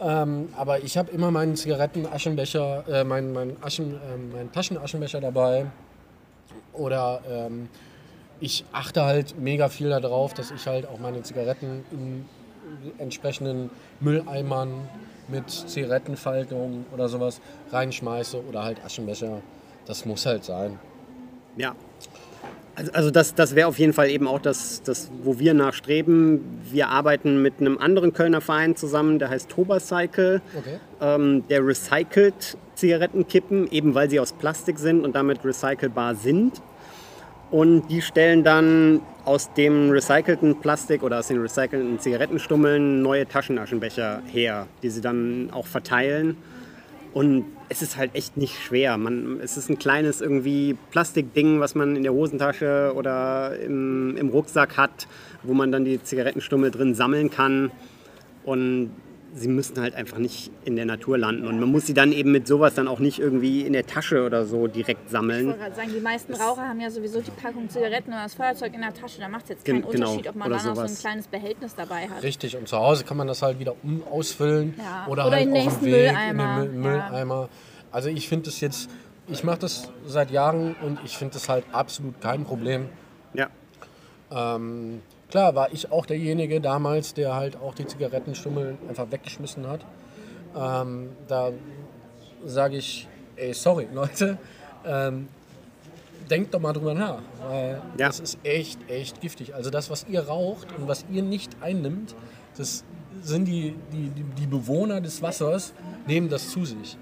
Ähm, 0.00 0.48
aber 0.56 0.82
ich 0.82 0.96
habe 0.96 1.10
immer 1.10 1.30
meinen 1.30 1.56
Zigaretten-Aschenbecher, 1.56 2.84
äh, 2.88 3.04
meinen, 3.04 3.32
meinen, 3.32 3.56
Aschen, 3.62 4.00
ähm, 4.12 4.32
meinen 4.32 4.50
Taschenaschenbecher 4.50 5.20
dabei. 5.20 5.66
Oder 6.72 7.20
ähm, 7.30 7.68
ich 8.40 8.64
achte 8.72 9.04
halt 9.04 9.38
mega 9.38 9.68
viel 9.68 9.90
darauf, 9.90 10.32
dass 10.32 10.50
ich 10.50 10.66
halt 10.66 10.88
auch 10.88 10.98
meine 10.98 11.22
Zigaretten 11.22 11.84
in 11.90 12.24
entsprechenden 12.98 13.70
Mülleimern 14.00 14.88
mit 15.28 15.50
Zigarettenfaltung 15.50 16.86
oder 16.92 17.08
sowas 17.08 17.40
reinschmeiße 17.70 18.42
oder 18.48 18.64
halt 18.64 18.82
Aschenbecher. 18.84 19.42
Das 19.86 20.04
muss 20.06 20.24
halt 20.24 20.44
sein. 20.44 20.78
Ja. 21.56 21.74
Also, 22.80 22.92
also 22.92 23.10
das, 23.10 23.34
das 23.34 23.54
wäre 23.54 23.68
auf 23.68 23.78
jeden 23.78 23.92
Fall 23.92 24.08
eben 24.08 24.26
auch 24.26 24.40
das, 24.40 24.82
das, 24.82 25.10
wo 25.22 25.38
wir 25.38 25.52
nachstreben. 25.52 26.40
Wir 26.70 26.88
arbeiten 26.88 27.42
mit 27.42 27.60
einem 27.60 27.76
anderen 27.76 28.14
Kölner 28.14 28.40
Verein 28.40 28.74
zusammen, 28.74 29.18
der 29.18 29.28
heißt 29.28 29.50
Tobacycle. 29.50 30.40
Okay. 30.58 30.78
Ähm, 31.00 31.44
der 31.48 31.66
recycelt 31.66 32.56
Zigarettenkippen, 32.76 33.70
eben 33.70 33.94
weil 33.94 34.08
sie 34.08 34.18
aus 34.18 34.32
Plastik 34.32 34.78
sind 34.78 35.04
und 35.04 35.14
damit 35.14 35.44
recycelbar 35.44 36.14
sind. 36.14 36.62
Und 37.50 37.88
die 37.88 38.00
stellen 38.00 38.44
dann 38.44 39.00
aus 39.26 39.52
dem 39.52 39.90
recycelten 39.90 40.60
Plastik 40.60 41.02
oder 41.02 41.18
aus 41.18 41.28
den 41.28 41.40
recycelten 41.40 41.98
Zigarettenstummeln 41.98 43.02
neue 43.02 43.26
Taschenaschenbecher 43.26 44.22
her, 44.26 44.68
die 44.82 44.88
sie 44.88 45.02
dann 45.02 45.50
auch 45.52 45.66
verteilen. 45.66 46.36
Und 47.12 47.44
es 47.70 47.82
ist 47.82 47.96
halt 47.96 48.14
echt 48.14 48.36
nicht 48.36 48.58
schwer. 48.60 48.98
Man, 48.98 49.40
es 49.40 49.56
ist 49.56 49.70
ein 49.70 49.78
kleines 49.78 50.20
irgendwie 50.20 50.76
Plastikding, 50.90 51.60
was 51.60 51.76
man 51.76 51.94
in 51.94 52.02
der 52.02 52.12
Hosentasche 52.12 52.92
oder 52.96 53.56
im, 53.60 54.16
im 54.16 54.28
Rucksack 54.28 54.76
hat, 54.76 55.06
wo 55.44 55.54
man 55.54 55.70
dann 55.70 55.84
die 55.84 56.02
Zigarettenstummel 56.02 56.72
drin 56.72 56.96
sammeln 56.96 57.30
kann. 57.30 57.70
Und 58.44 58.90
sie 59.34 59.48
müssen 59.48 59.80
halt 59.80 59.94
einfach 59.94 60.18
nicht 60.18 60.50
in 60.64 60.76
der 60.76 60.84
Natur 60.86 61.16
landen. 61.18 61.46
Und 61.46 61.60
man 61.60 61.70
muss 61.70 61.86
sie 61.86 61.94
dann 61.94 62.12
eben 62.12 62.32
mit 62.32 62.46
sowas 62.46 62.74
dann 62.74 62.88
auch 62.88 62.98
nicht 62.98 63.18
irgendwie 63.18 63.62
in 63.62 63.72
der 63.72 63.86
Tasche 63.86 64.24
oder 64.24 64.44
so 64.44 64.66
direkt 64.66 65.02
Ich 65.06 65.12
sammeln. 65.12 65.46
wollte 65.46 65.58
gerade 65.60 65.74
sagen, 65.76 65.90
die 65.94 66.00
meisten 66.00 66.34
Raucher 66.34 66.68
haben 66.68 66.80
ja 66.80 66.90
sowieso 66.90 67.20
die 67.20 67.30
Packung 67.30 67.68
Zigaretten 67.68 68.10
oder 68.12 68.24
das 68.24 68.34
Feuerzeug 68.34 68.74
in 68.74 68.80
der 68.80 68.92
Tasche. 68.92 69.20
Da 69.20 69.28
macht 69.28 69.44
es 69.44 69.50
jetzt 69.50 69.64
keinen 69.64 69.82
Gen- 69.82 69.90
genau, 69.90 70.06
Unterschied, 70.10 70.28
ob 70.30 70.36
man 70.36 70.50
dann 70.50 70.68
auch 70.68 70.74
so 70.74 70.80
ein 70.82 70.94
kleines 70.98 71.26
Behältnis 71.28 71.74
dabei 71.74 72.08
hat. 72.08 72.22
Richtig, 72.22 72.56
und 72.56 72.68
zu 72.68 72.76
Hause 72.76 73.04
kann 73.04 73.16
man 73.16 73.26
das 73.28 73.42
halt 73.42 73.58
wieder 73.58 73.74
um 73.82 74.02
ausfüllen 74.10 74.74
Ja, 74.78 75.06
oder, 75.08 75.26
oder 75.26 75.36
halt 75.36 75.46
in 75.46 75.54
den 75.54 75.66
auf 75.68 75.78
dem 75.80 75.84
nächsten 75.84 75.86
Weg 75.86 76.12
Mülleimer, 76.12 76.62
in 76.64 76.70
den 76.72 76.80
Müll, 76.80 76.96
ja. 76.96 77.08
Mülleimer. 77.10 77.48
Also 77.92 78.08
ich 78.08 78.28
finde 78.28 78.46
das 78.46 78.60
jetzt, 78.60 78.90
ich 79.28 79.44
mache 79.44 79.58
das 79.60 79.88
seit 80.06 80.30
Jahren 80.30 80.74
und 80.82 80.98
ich 81.04 81.16
finde 81.16 81.34
das 81.34 81.48
halt 81.48 81.64
absolut 81.72 82.20
kein 82.20 82.44
Problem. 82.44 82.86
Ja. 83.34 83.48
Ähm, 84.32 85.02
klar 85.30 85.54
war 85.54 85.72
ich 85.72 85.90
auch 85.90 86.06
derjenige 86.06 86.60
damals, 86.60 87.14
der 87.14 87.34
halt 87.34 87.56
auch 87.56 87.74
die 87.74 87.86
Zigarettenstummel 87.86 88.76
einfach 88.88 89.10
weggeschmissen 89.10 89.66
hat. 89.66 89.80
Ähm, 90.56 91.10
da 91.28 91.52
sage 92.44 92.76
ich, 92.76 93.08
ey, 93.36 93.54
sorry 93.54 93.88
Leute, 93.94 94.38
ähm, 94.84 95.28
denkt 96.28 96.54
doch 96.54 96.60
mal 96.60 96.72
drüber 96.72 96.94
nach, 96.94 97.22
weil 97.48 97.82
Ja. 97.96 98.08
das 98.08 98.20
ist 98.20 98.38
echt, 98.44 98.78
echt 98.90 99.20
giftig. 99.20 99.54
Also 99.54 99.70
das, 99.70 99.90
was 99.90 100.06
ihr 100.08 100.22
raucht 100.22 100.68
und 100.78 100.88
was 100.88 101.04
ihr 101.10 101.22
nicht 101.22 101.56
einnimmt, 101.60 102.14
das 102.56 102.84
sind 103.22 103.46
die, 103.46 103.74
die, 103.92 104.10
die, 104.38 104.46
Bewohner 104.46 105.00
des 105.00 105.20
Wassers, 105.22 105.72
nehmen 106.06 106.28
das 106.28 106.50
zu 106.50 106.64
sich. 106.64 106.96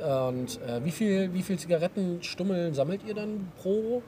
Und 0.00 0.60
äh, 0.62 0.84
wie 0.84 0.90
viel, 0.90 1.32
wie 1.32 1.42
viel 1.42 1.58
Zigarettenstummel 1.58 2.74
sammelt 2.74 3.02
ihr 3.06 3.14
dann 3.14 3.50
pro, 3.62 4.02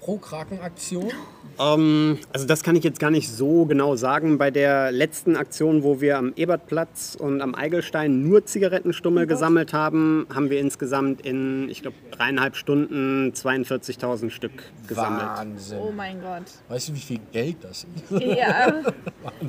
pro 0.00 0.16
Krakenaktion? 0.18 1.10
Ähm, 1.58 2.18
also 2.32 2.46
das 2.46 2.62
kann 2.62 2.76
ich 2.76 2.84
jetzt 2.84 3.00
gar 3.00 3.10
nicht 3.10 3.28
so 3.28 3.64
genau 3.64 3.96
sagen. 3.96 4.38
Bei 4.38 4.50
der 4.50 4.92
letzten 4.92 5.36
Aktion, 5.36 5.82
wo 5.82 6.00
wir 6.00 6.18
am 6.18 6.32
Ebertplatz 6.36 7.16
und 7.18 7.40
am 7.40 7.54
Eigelstein 7.54 8.22
nur 8.22 8.44
Zigarettenstummel 8.44 9.26
gesammelt 9.26 9.72
haben, 9.72 10.26
haben 10.32 10.50
wir 10.50 10.60
insgesamt 10.60 11.22
in, 11.26 11.68
ich 11.68 11.82
glaube, 11.82 11.96
dreieinhalb 12.10 12.56
Stunden 12.56 13.32
42.000 13.32 14.30
Stück 14.30 14.52
gesammelt. 14.86 15.22
Wahnsinn. 15.22 15.78
Oh 15.80 15.92
mein 15.94 16.20
Gott. 16.20 16.44
Weißt 16.68 16.88
du, 16.90 16.94
wie 16.94 17.00
viel 17.00 17.20
Geld 17.32 17.56
das 17.62 17.86
ist? 18.10 18.22
Ja. 18.22 18.82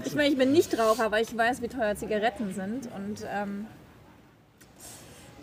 Ich 0.05 0.15
meine, 0.15 0.29
ich 0.29 0.37
bin 0.37 0.51
nicht 0.51 0.77
Raucher, 0.77 1.05
aber 1.05 1.21
ich 1.21 1.35
weiß, 1.35 1.61
wie 1.61 1.67
teuer 1.67 1.95
Zigaretten 1.95 2.53
sind. 2.53 2.89
Und 2.95 3.25
ähm, 3.33 3.65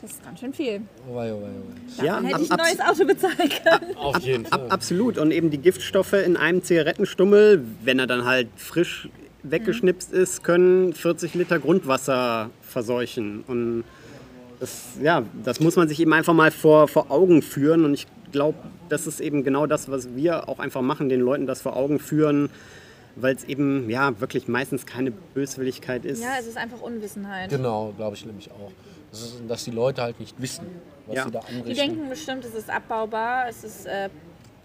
das 0.07 0.13
ist 0.17 0.25
ganz 0.25 0.39
schön 0.41 0.53
viel. 0.53 0.83
Oh 1.11 1.17
wei, 1.17 1.33
oh 1.33 1.43
wei, 1.43 1.49
oh 1.49 1.99
wei. 2.01 2.05
Ja, 2.05 2.21
hätte 2.21 2.35
ab- 2.37 2.41
ich 2.43 2.51
ein 2.53 2.59
neues 2.59 2.81
Auto 2.81 3.05
bezahlen 3.07 3.37
können. 3.37 3.97
Auf 3.97 4.19
jeden 4.21 4.47
Fall. 4.47 4.69
Absolut. 4.69 5.19
Und 5.19 5.33
eben 5.33 5.51
die 5.51 5.59
Giftstoffe 5.59 6.13
in 6.13 6.37
einem 6.37 6.63
Zigarettenstummel, 6.63 7.65
wenn 7.83 7.99
er 7.99 8.07
dann 8.07 8.25
halt 8.25 8.49
frisch 8.57 9.09
weggeschnipst 9.43 10.13
ist, 10.13 10.45
können 10.45 10.93
40 10.93 11.35
Liter 11.35 11.59
Grundwasser 11.59 12.51
verseuchen. 12.63 13.43
Und 13.47 13.85
das, 14.61 14.83
ja, 15.03 15.23
das 15.45 15.61
muss 15.61 15.77
man 15.77 15.89
sich 15.89 16.01
eben 16.01 16.13
einfach 16.13 16.35
mal 16.35 16.51
vor, 16.51 16.89
vor 16.89 17.11
Augen 17.11 17.43
führen. 17.43 17.85
Und 17.85 17.95
ich 17.95 18.07
glaube, 18.33 18.59
das 18.89 19.07
ist 19.07 19.21
eben 19.21 19.43
genau 19.45 19.67
das, 19.67 19.91
was 19.91 20.15
wir 20.15 20.49
auch 20.49 20.59
einfach 20.61 20.83
machen, 20.83 21.09
den 21.09 21.21
Leuten 21.21 21.47
das 21.47 21.61
vor 21.63 21.77
Augen 21.77 21.99
führen, 21.99 22.49
weil 23.17 23.35
es 23.35 23.45
eben 23.45 23.89
ja 23.91 24.19
wirklich 24.21 24.47
meistens 24.49 24.87
keine 24.87 25.11
Böswilligkeit 25.11 26.05
ist. 26.05 26.23
Ja, 26.23 26.35
es 26.39 26.47
ist 26.47 26.57
einfach 26.57 26.81
Unwissenheit. 26.81 27.51
Genau, 27.51 27.93
glaube 27.97 28.15
ich 28.17 28.25
nämlich 28.27 28.51
auch. 28.51 28.71
Das 29.11 29.23
ist, 29.23 29.41
dass 29.49 29.65
die 29.65 29.71
Leute 29.71 30.03
halt 30.03 30.21
nicht 30.21 30.41
wissen, 30.41 30.67
was 31.07 31.17
Ja. 31.17 31.25
sie 31.25 31.31
da 31.31 31.41
Die 31.41 31.55
anrichten. 31.57 31.75
denken 31.89 32.09
bestimmt, 32.09 32.45
es 32.45 32.55
ist 32.55 32.69
abbaubar, 32.71 33.49
es 33.49 33.65
ist, 33.65 33.87
äh, 33.87 34.09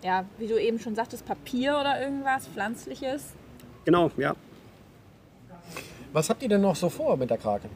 ja, 0.04 0.26
wie 0.38 0.48
du 0.48 0.60
eben 0.62 0.80
schon 0.80 0.96
sagtest, 0.96 1.26
Papier 1.26 1.78
oder 1.80 2.02
irgendwas, 2.02 2.48
pflanzliches. 2.48 3.34
Genau, 3.86 4.12
ja. 4.18 4.36
Was 6.14 6.30
habt 6.30 6.44
ihr 6.44 6.50
denn 6.50 6.62
noch 6.62 6.76
so 6.76 6.90
vor 6.90 7.16
mit 7.18 7.30
der 7.30 7.38
Krake? 7.38 7.70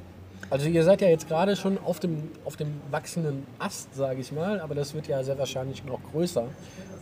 Also 0.50 0.68
ihr 0.68 0.84
seid 0.84 1.02
ja 1.02 1.08
jetzt 1.08 1.28
gerade 1.28 1.56
schon 1.56 1.78
auf 1.80 2.00
dem, 2.00 2.30
auf 2.44 2.56
dem 2.58 2.80
wachsenden 2.92 3.48
Ast, 3.58 3.96
sage 3.96 4.20
ich 4.22 4.32
mal, 4.32 4.60
aber 4.60 4.76
das 4.76 4.94
wird 4.94 5.08
ja 5.08 5.24
sehr 5.24 5.38
wahrscheinlich 5.40 5.84
noch 5.86 6.00
größer, 6.12 6.48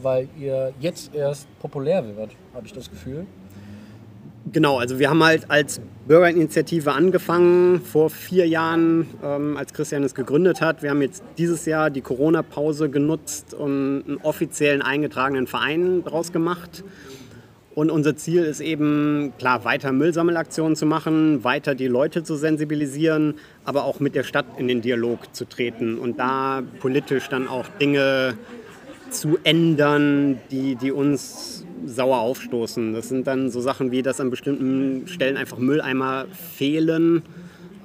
weil 0.01 0.30
ihr 0.38 0.74
jetzt 0.80 1.13
erst 1.13 1.48
populär 1.60 2.15
wird, 2.15 2.32
habe 2.53 2.65
ich 2.68 2.74
das 2.74 2.89
Gefühl. 2.89 3.25
Genau, 4.51 4.77
also 4.77 5.00
wir 5.00 5.09
haben 5.09 5.23
halt 5.23 5.50
als 5.50 5.79
Bürgerinitiative 6.05 6.91
angefangen 6.91 7.79
vor 7.79 8.09
vier 8.09 8.45
Jahren, 8.45 9.07
ähm, 9.23 9.55
als 9.55 9.73
Christian 9.73 10.03
es 10.03 10.13
gegründet 10.13 10.59
hat. 10.59 10.83
Wir 10.83 10.89
haben 10.89 11.01
jetzt 11.01 11.23
dieses 11.38 11.65
Jahr 11.65 11.89
die 11.89 12.01
Corona-Pause 12.01 12.89
genutzt 12.89 13.53
und 13.53 14.03
einen 14.05 14.17
offiziellen 14.21 14.81
eingetragenen 14.81 15.47
Verein 15.47 16.03
draus 16.03 16.33
gemacht. 16.33 16.83
Und 17.73 17.89
unser 17.89 18.17
Ziel 18.17 18.43
ist 18.43 18.59
eben, 18.59 19.33
klar, 19.39 19.63
weiter 19.63 19.93
Müllsammelaktionen 19.93 20.75
zu 20.75 20.85
machen, 20.85 21.43
weiter 21.43 21.73
die 21.73 21.88
Leute 21.88 22.23
zu 22.23 22.35
sensibilisieren, 22.35 23.35
aber 23.63 23.85
auch 23.85 24.00
mit 24.00 24.13
der 24.13 24.23
Stadt 24.23 24.45
in 24.57 24.67
den 24.67 24.81
Dialog 24.81 25.33
zu 25.33 25.45
treten 25.45 25.97
und 25.97 26.19
da 26.19 26.62
politisch 26.81 27.29
dann 27.29 27.47
auch 27.47 27.67
Dinge 27.79 28.35
zu 29.09 29.39
ändern, 29.43 30.39
die, 30.51 30.75
die 30.75 30.91
uns 30.91 31.62
sauer 31.86 32.20
aufstoßen. 32.20 32.94
Das 32.94 33.10
sind 33.10 33.27
dann 33.27 33.50
so 33.50 33.62
Sachen 33.62 33.92
wie, 33.92 34.01
dass 34.01 34.20
an 34.20 34.30
bestimmten 34.30 35.08
Stellen 35.08 35.38
einfach 35.38 35.58
Mülleimer 35.58 36.25
fehlen, 36.32 37.24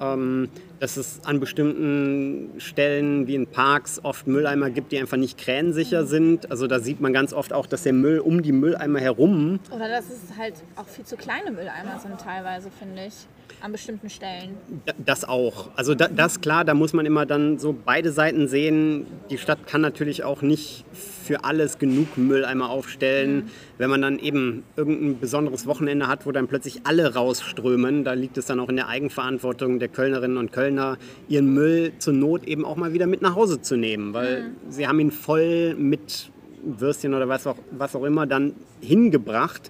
ähm, 0.01 0.49
dass 0.79 0.97
es 0.97 1.19
an 1.25 1.39
bestimmten 1.39 2.51
Stellen 2.59 3.27
wie 3.27 3.35
in 3.35 3.47
Parks 3.47 3.99
oft 4.03 4.27
Mülleimer 4.27 4.69
gibt, 4.69 4.91
die 4.91 4.99
einfach 4.99 5.17
nicht 5.17 5.37
krähensicher 5.37 6.05
sind. 6.05 6.49
Also 6.51 6.67
da 6.67 6.79
sieht 6.79 7.01
man 7.01 7.11
ganz 7.11 7.33
oft 7.33 7.51
auch, 7.53 7.65
dass 7.65 7.83
der 7.83 7.93
Müll 7.93 8.19
um 8.19 8.41
die 8.41 8.53
Mülleimer 8.53 8.99
herum 8.99 9.59
Oder 9.71 9.89
dass 9.89 10.05
es 10.05 10.37
halt 10.37 10.55
auch 10.75 10.87
viel 10.87 11.05
zu 11.05 11.17
kleine 11.17 11.51
Mülleimer 11.51 11.99
sind 11.99 12.19
teilweise, 12.19 12.69
finde 12.71 13.07
ich, 13.07 13.13
an 13.61 13.71
bestimmten 13.71 14.09
Stellen. 14.09 14.57
Da- 14.85 14.93
Das 15.05 15.23
auch. 15.25 15.69
Also 15.75 15.95
da, 15.95 16.07
das 16.07 16.41
klar, 16.41 16.65
da 16.65 16.73
muss 16.73 16.93
man 16.93 17.05
immer 17.05 17.25
dann 17.25 17.59
so 17.59 17.75
beide 17.85 18.11
Seiten 18.11 18.47
sehen. 18.47 19.05
Die 19.29 19.37
Stadt 19.37 19.67
kann 19.67 19.81
natürlich 19.81 20.23
auch 20.23 20.41
nicht 20.41 20.85
für 20.93 21.43
alles 21.43 21.77
genug 21.77 22.17
Mülleimer 22.17 22.69
aufstellen. 22.69 23.49
Wenn 23.77 23.89
man 23.89 24.01
dann 24.01 24.17
eben 24.19 24.63
irgendein 24.75 25.19
besonderes 25.19 25.67
Wochenende 25.67 26.07
hat, 26.07 26.25
wo 26.25 26.31
dann 26.31 26.47
plötzlich 26.47 26.81
alle 26.85 27.13
rausströmen, 27.13 28.03
da 28.03 28.13
liegt 28.13 28.37
es 28.37 28.45
dann 28.47 28.59
auch 28.59 28.69
in 28.69 28.75
der 28.77 28.87
Eigenverantwortung 28.87 29.79
der 29.79 29.89
Kölnerinnen 29.89 30.37
und 30.37 30.51
Kölner, 30.51 30.97
ihren 31.27 31.53
Müll 31.53 31.91
zur 31.99 32.13
Not 32.13 32.45
eben 32.45 32.65
auch 32.65 32.75
mal 32.77 32.93
wieder 32.93 33.05
mit 33.07 33.21
nach 33.21 33.35
Hause 33.35 33.61
zu 33.61 33.75
nehmen, 33.77 34.13
weil 34.13 34.51
sie 34.69 34.87
haben 34.87 34.99
ihn 34.99 35.11
voll 35.11 35.75
mit 35.75 36.31
Würstchen 36.63 37.13
oder 37.13 37.27
was 37.29 37.45
auch, 37.47 37.57
was 37.71 37.95
auch 37.95 38.03
immer 38.03 38.25
dann 38.25 38.53
hingebracht. 38.81 39.69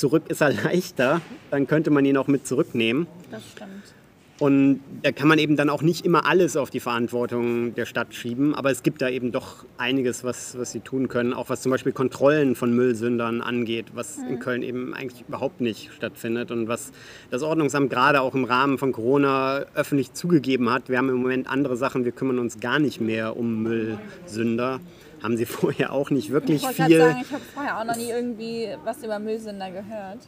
Zurück 0.00 0.22
ist 0.28 0.40
er 0.40 0.50
leichter, 0.64 1.20
dann 1.50 1.66
könnte 1.66 1.90
man 1.90 2.06
ihn 2.06 2.16
auch 2.16 2.26
mit 2.26 2.46
zurücknehmen. 2.46 3.06
Das 3.30 3.42
stimmt. 3.52 3.94
Und 4.38 4.80
da 5.02 5.12
kann 5.12 5.28
man 5.28 5.38
eben 5.38 5.54
dann 5.56 5.68
auch 5.68 5.82
nicht 5.82 6.06
immer 6.06 6.24
alles 6.24 6.56
auf 6.56 6.70
die 6.70 6.80
Verantwortung 6.80 7.74
der 7.74 7.84
Stadt 7.84 8.14
schieben, 8.14 8.54
aber 8.54 8.70
es 8.70 8.82
gibt 8.82 9.02
da 9.02 9.10
eben 9.10 9.30
doch 9.32 9.66
einiges, 9.76 10.24
was, 10.24 10.56
was 10.56 10.72
sie 10.72 10.80
tun 10.80 11.08
können, 11.08 11.34
auch 11.34 11.50
was 11.50 11.60
zum 11.60 11.68
Beispiel 11.68 11.92
Kontrollen 11.92 12.54
von 12.54 12.74
Müllsündern 12.74 13.42
angeht, 13.42 13.88
was 13.92 14.16
in 14.16 14.38
Köln 14.38 14.62
eben 14.62 14.94
eigentlich 14.94 15.28
überhaupt 15.28 15.60
nicht 15.60 15.90
stattfindet 15.92 16.50
und 16.50 16.68
was 16.68 16.92
das 17.30 17.42
Ordnungsamt 17.42 17.90
gerade 17.90 18.22
auch 18.22 18.34
im 18.34 18.44
Rahmen 18.44 18.78
von 18.78 18.92
Corona 18.92 19.66
öffentlich 19.74 20.14
zugegeben 20.14 20.70
hat. 20.70 20.88
Wir 20.88 20.96
haben 20.96 21.10
im 21.10 21.16
Moment 21.16 21.46
andere 21.46 21.76
Sachen, 21.76 22.06
wir 22.06 22.12
kümmern 22.12 22.38
uns 22.38 22.60
gar 22.60 22.78
nicht 22.78 23.02
mehr 23.02 23.36
um 23.36 23.62
Müllsünder. 23.62 24.80
Haben 25.22 25.36
sie 25.36 25.46
vorher 25.46 25.92
auch 25.92 26.10
nicht 26.10 26.30
wirklich 26.30 26.62
Ich 26.62 26.68
viel. 26.84 26.98
sagen, 26.98 27.18
ich 27.22 27.30
habe 27.32 27.42
vorher 27.54 27.78
auch 27.78 27.84
noch 27.84 27.96
nie 27.96 28.10
irgendwie 28.10 28.68
was 28.84 29.02
über 29.04 29.18
Müllsünder 29.18 29.70
gehört. 29.70 30.18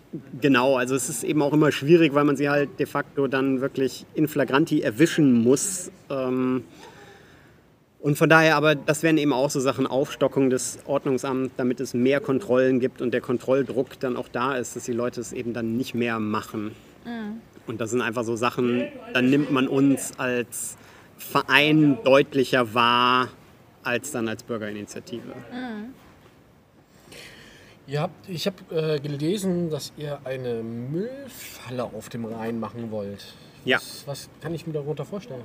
Genau, 0.41 0.77
also 0.77 0.95
es 0.95 1.09
ist 1.09 1.25
eben 1.25 1.41
auch 1.43 1.53
immer 1.53 1.73
schwierig, 1.73 2.15
weil 2.15 2.25
man 2.25 2.37
sie 2.37 2.49
halt 2.51 2.79
de 2.79 2.87
facto 2.87 3.27
dann 3.27 3.61
wirklich 3.61 4.05
in 4.15 4.29
flagranti 4.29 4.81
erwischen 4.83 5.43
muss. 5.43 5.91
Ähm, 6.11 6.65
Und 8.01 8.19
von 8.19 8.29
daher, 8.29 8.57
aber 8.57 8.75
das 8.75 9.05
wären 9.05 9.17
eben 9.17 9.33
auch 9.33 9.49
so 9.49 9.61
Sachen 9.61 9.87
Aufstockung 9.87 10.51
des 10.51 10.81
Ordnungsamts, 10.87 11.53
damit 11.57 11.79
es 11.81 11.95
mehr 11.95 12.21
Kontrollen 12.21 12.81
gibt 12.81 13.01
und 13.01 13.13
der 13.15 13.21
Kontrolldruck 13.21 14.01
dann 14.01 14.17
auch 14.17 14.27
da 14.29 14.57
ist, 14.57 14.75
dass 14.75 14.85
die 14.85 14.93
Leute 14.93 15.21
es 15.21 15.33
eben 15.33 15.53
dann 15.53 15.77
nicht 15.77 15.95
mehr 15.95 16.19
machen. 16.19 16.73
Und 17.69 17.81
das 17.81 17.91
sind 17.91 18.01
einfach 18.01 18.25
so 18.25 18.35
Sachen, 18.35 18.85
dann 19.15 19.31
nimmt 19.31 19.53
man 19.53 19.69
uns 19.69 20.19
als 20.19 20.77
Verein 21.17 21.97
deutlicher 22.05 22.75
wahr 22.75 23.29
als 23.83 24.11
dann 24.13 24.29
als 24.29 24.43
Bürgerinitiative. 24.43 25.33
Ihr 27.87 28.01
habt, 28.01 28.29
ich 28.29 28.47
habe 28.47 28.57
äh, 28.71 29.01
gelesen, 29.01 29.69
dass 29.71 29.93
ihr 29.97 30.21
eine 30.25 30.63
Müllfalle 30.63 31.85
auf 31.85 32.09
dem 32.09 32.25
Rhein 32.25 32.61
machen 32.61 32.91
wollt. 32.91 33.35
Ja. 33.65 33.79
Was, 33.79 34.05
was 34.07 34.31
kann 34.41 34.55
ich 34.55 34.67
mir 34.67 34.73
darunter 34.73 35.05
vorstellen? 35.05 35.43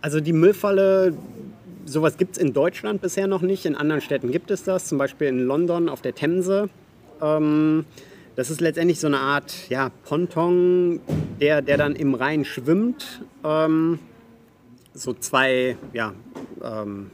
Also 0.00 0.20
die 0.20 0.32
Müllfalle, 0.32 1.14
sowas 1.84 2.16
gibt 2.16 2.36
es 2.36 2.42
in 2.42 2.52
Deutschland 2.52 3.02
bisher 3.02 3.26
noch 3.26 3.42
nicht. 3.42 3.66
In 3.66 3.74
anderen 3.74 4.00
Städten 4.00 4.30
gibt 4.30 4.50
es 4.50 4.62
das, 4.62 4.86
zum 4.86 4.98
Beispiel 4.98 5.26
in 5.26 5.40
London 5.40 5.88
auf 5.88 6.02
der 6.02 6.14
Themse. 6.14 6.70
Ähm, 7.20 7.84
das 8.36 8.50
ist 8.50 8.60
letztendlich 8.60 9.00
so 9.00 9.08
eine 9.08 9.18
Art 9.18 9.68
ja, 9.68 9.90
Ponton, 10.04 11.00
der, 11.40 11.62
der 11.62 11.76
dann 11.76 11.96
im 11.96 12.14
Rhein 12.14 12.44
schwimmt. 12.44 13.22
Ähm, 13.44 13.98
so 14.94 15.12
zwei, 15.14 15.76
ja, 15.92 16.14
ähm, 16.62 17.10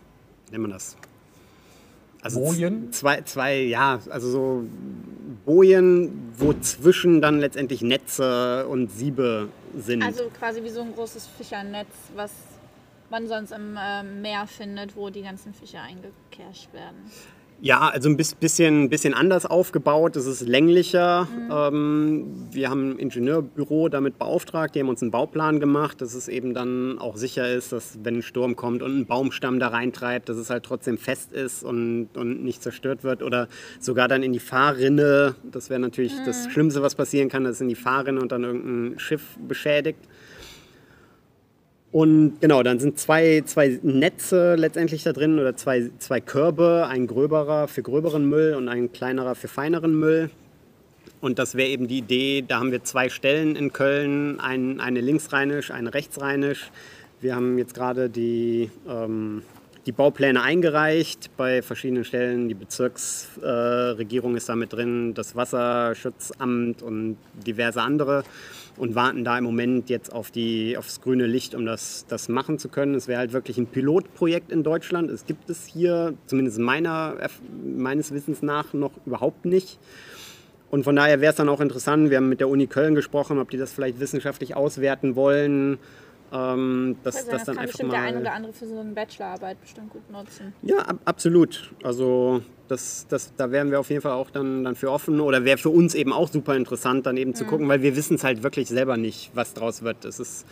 nennt 0.50 0.62
man 0.62 0.70
das? 0.70 0.96
Also 2.22 2.40
Bojen? 2.40 2.92
Zwei, 2.92 3.20
zwei, 3.22 3.62
ja, 3.62 4.00
also 4.10 4.30
so 4.30 4.64
Bojen, 5.44 6.32
wo 6.36 6.52
zwischen 6.54 7.20
dann 7.22 7.38
letztendlich 7.38 7.82
Netze 7.82 8.66
und 8.66 8.90
Siebe 8.90 9.48
sind. 9.76 10.02
Also 10.02 10.24
quasi 10.36 10.62
wie 10.64 10.70
so 10.70 10.80
ein 10.80 10.92
großes 10.92 11.26
Fischernetz, 11.26 11.88
was 12.14 12.32
man 13.10 13.28
sonst 13.28 13.52
im 13.52 13.76
äh, 13.76 14.02
Meer 14.02 14.46
findet, 14.46 14.96
wo 14.96 15.10
die 15.10 15.22
ganzen 15.22 15.54
Fische 15.54 15.78
eingekerscht 15.78 16.72
werden. 16.72 17.10
Ja, 17.62 17.88
also 17.88 18.10
ein 18.10 18.18
bis- 18.18 18.34
bisschen, 18.34 18.90
bisschen 18.90 19.14
anders 19.14 19.46
aufgebaut. 19.46 20.14
Es 20.16 20.26
ist 20.26 20.42
länglicher. 20.42 21.26
Ähm, 21.50 22.48
wir 22.52 22.68
haben 22.68 22.90
ein 22.90 22.98
Ingenieurbüro 22.98 23.88
damit 23.88 24.18
beauftragt. 24.18 24.74
Die 24.74 24.80
haben 24.80 24.90
uns 24.90 25.00
einen 25.00 25.10
Bauplan 25.10 25.58
gemacht, 25.58 26.02
dass 26.02 26.14
es 26.14 26.28
eben 26.28 26.52
dann 26.52 26.98
auch 26.98 27.16
sicher 27.16 27.50
ist, 27.50 27.72
dass 27.72 27.98
wenn 28.02 28.16
ein 28.16 28.22
Sturm 28.22 28.56
kommt 28.56 28.82
und 28.82 28.96
ein 28.98 29.06
Baumstamm 29.06 29.58
da 29.58 29.68
reintreibt, 29.68 30.28
dass 30.28 30.36
es 30.36 30.50
halt 30.50 30.64
trotzdem 30.64 30.98
fest 30.98 31.32
ist 31.32 31.64
und, 31.64 32.08
und 32.14 32.44
nicht 32.44 32.62
zerstört 32.62 33.04
wird. 33.04 33.22
Oder 33.22 33.48
sogar 33.80 34.06
dann 34.06 34.22
in 34.22 34.34
die 34.34 34.38
Fahrrinne. 34.38 35.34
Das 35.50 35.70
wäre 35.70 35.80
natürlich 35.80 36.12
das 36.26 36.48
Schlimmste, 36.50 36.82
was 36.82 36.94
passieren 36.94 37.30
kann, 37.30 37.44
dass 37.44 37.54
es 37.56 37.60
in 37.62 37.68
die 37.68 37.74
Fahrrinne 37.74 38.20
und 38.20 38.32
dann 38.32 38.44
irgendein 38.44 38.98
Schiff 38.98 39.38
beschädigt. 39.48 40.00
Und 41.96 42.42
genau, 42.42 42.62
dann 42.62 42.78
sind 42.78 42.98
zwei, 42.98 43.42
zwei 43.46 43.80
Netze 43.82 44.54
letztendlich 44.56 45.02
da 45.02 45.14
drin 45.14 45.38
oder 45.38 45.56
zwei, 45.56 45.90
zwei 45.98 46.20
Körbe, 46.20 46.88
ein 46.90 47.06
gröberer 47.06 47.68
für 47.68 47.80
gröberen 47.82 48.28
Müll 48.28 48.54
und 48.54 48.68
ein 48.68 48.92
kleinerer 48.92 49.34
für 49.34 49.48
feineren 49.48 49.98
Müll. 49.98 50.28
Und 51.22 51.38
das 51.38 51.54
wäre 51.54 51.70
eben 51.70 51.88
die 51.88 51.96
Idee, 51.96 52.44
da 52.46 52.58
haben 52.58 52.70
wir 52.70 52.84
zwei 52.84 53.08
Stellen 53.08 53.56
in 53.56 53.72
Köln, 53.72 54.38
ein, 54.40 54.78
eine 54.78 55.00
linksrheinisch, 55.00 55.70
eine 55.70 55.94
rechtsrheinisch. 55.94 56.70
Wir 57.22 57.34
haben 57.34 57.56
jetzt 57.56 57.72
gerade 57.72 58.10
die, 58.10 58.70
ähm, 58.86 59.40
die 59.86 59.92
Baupläne 59.92 60.42
eingereicht 60.42 61.30
bei 61.36 61.62
verschiedenen 61.62 62.04
Stellen. 62.04 62.48
Die 62.48 62.54
Bezirksregierung 62.54 64.34
äh, 64.34 64.36
ist 64.36 64.48
da 64.48 64.56
mit 64.56 64.72
drin, 64.72 65.14
das 65.14 65.36
Wasserschutzamt 65.36 66.82
und 66.82 67.16
diverse 67.46 67.80
andere 67.80 68.24
und 68.76 68.96
warten 68.96 69.24
da 69.24 69.38
im 69.38 69.44
Moment 69.44 69.88
jetzt 69.88 70.12
auf 70.12 70.32
die, 70.32 70.76
aufs 70.76 71.00
grüne 71.00 71.26
Licht, 71.26 71.54
um 71.54 71.64
das, 71.64 72.04
das 72.08 72.28
machen 72.28 72.58
zu 72.58 72.68
können. 72.68 72.94
Es 72.94 73.06
wäre 73.06 73.20
halt 73.20 73.32
wirklich 73.32 73.58
ein 73.58 73.66
Pilotprojekt 73.66 74.50
in 74.50 74.64
Deutschland. 74.64 75.08
Es 75.08 75.24
gibt 75.24 75.48
es 75.48 75.66
hier, 75.66 76.14
zumindest 76.26 76.58
meiner, 76.58 77.14
meines 77.64 78.12
Wissens 78.12 78.42
nach, 78.42 78.74
noch 78.74 78.90
überhaupt 79.06 79.44
nicht. 79.44 79.78
Und 80.68 80.82
von 80.82 80.96
daher 80.96 81.20
wäre 81.20 81.30
es 81.30 81.36
dann 81.36 81.48
auch 81.48 81.60
interessant, 81.60 82.10
wir 82.10 82.16
haben 82.16 82.28
mit 82.28 82.40
der 82.40 82.48
Uni 82.48 82.66
Köln 82.66 82.96
gesprochen, 82.96 83.38
ob 83.38 83.50
die 83.50 83.56
das 83.56 83.72
vielleicht 83.72 84.00
wissenschaftlich 84.00 84.56
auswerten 84.56 85.14
wollen. 85.14 85.78
Ähm, 86.36 86.96
dass, 87.02 87.16
Also, 87.16 87.30
dass 87.30 87.38
das 87.38 87.46
dann 87.46 87.54
kann 87.56 87.62
einfach 87.62 87.72
bestimmt 87.72 87.92
der 87.92 88.00
ein 88.00 88.14
mal, 88.14 88.20
oder 88.20 88.32
andere 88.32 88.52
für 88.52 88.66
so 88.66 88.78
eine 88.78 88.92
Bachelorarbeit 88.92 89.60
bestimmt 89.60 89.90
gut 89.90 90.10
nutzen. 90.10 90.52
ja, 90.62 90.78
ab, 90.78 90.98
absolut. 91.04 91.72
Also 91.82 92.42
das, 92.68 93.06
das, 93.08 93.32
da 93.36 93.50
wären 93.50 93.70
wir 93.70 93.80
auf 93.80 93.90
jeden 93.90 94.02
Fall 94.02 94.12
auch 94.12 94.30
dann, 94.30 94.64
dann 94.64 94.74
für 94.74 94.90
offen. 94.90 95.20
Oder 95.20 95.44
wäre 95.44 95.58
für 95.58 95.70
uns 95.70 95.94
eben 95.94 96.12
auch 96.12 96.28
super 96.28 96.56
interessant, 96.56 97.06
dann 97.06 97.16
eben 97.16 97.34
zu 97.34 97.44
gucken, 97.44 97.68
weil 97.68 97.82
wir 97.82 97.96
wissen 97.96 98.14
es 98.16 98.24
halt 98.24 98.42
wirklich 98.42 98.68
selber 98.68 98.96
nicht, 98.96 99.30
was 99.34 99.54
draus 99.54 99.82
wird. 99.82 100.04
Es 100.04 100.20
ist, 100.20 100.46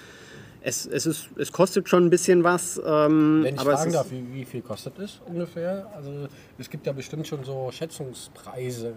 es, 0.62 0.87
es, 0.87 1.07
ist, 1.07 1.29
es 1.37 1.53
kostet 1.53 1.88
schon 1.88 2.07
ein 2.07 2.11
bisschen 2.11 2.44
was. 2.44 2.81
Ähm, 2.85 3.42
Wenn 3.42 3.55
ich 3.55 3.61
aber 3.61 3.77
fragen 3.77 3.92
darf, 3.92 4.11
wie, 4.11 4.25
wie 4.33 4.44
viel 4.44 4.62
kostet 4.62 4.99
es 4.99 5.20
ungefähr? 5.27 5.90
Also 5.94 6.29
es 6.59 6.70
gibt 6.70 6.87
ja 6.87 6.92
bestimmt 6.92 7.27
schon 7.27 7.44
so 7.44 7.70
Schätzungspreise 7.70 8.94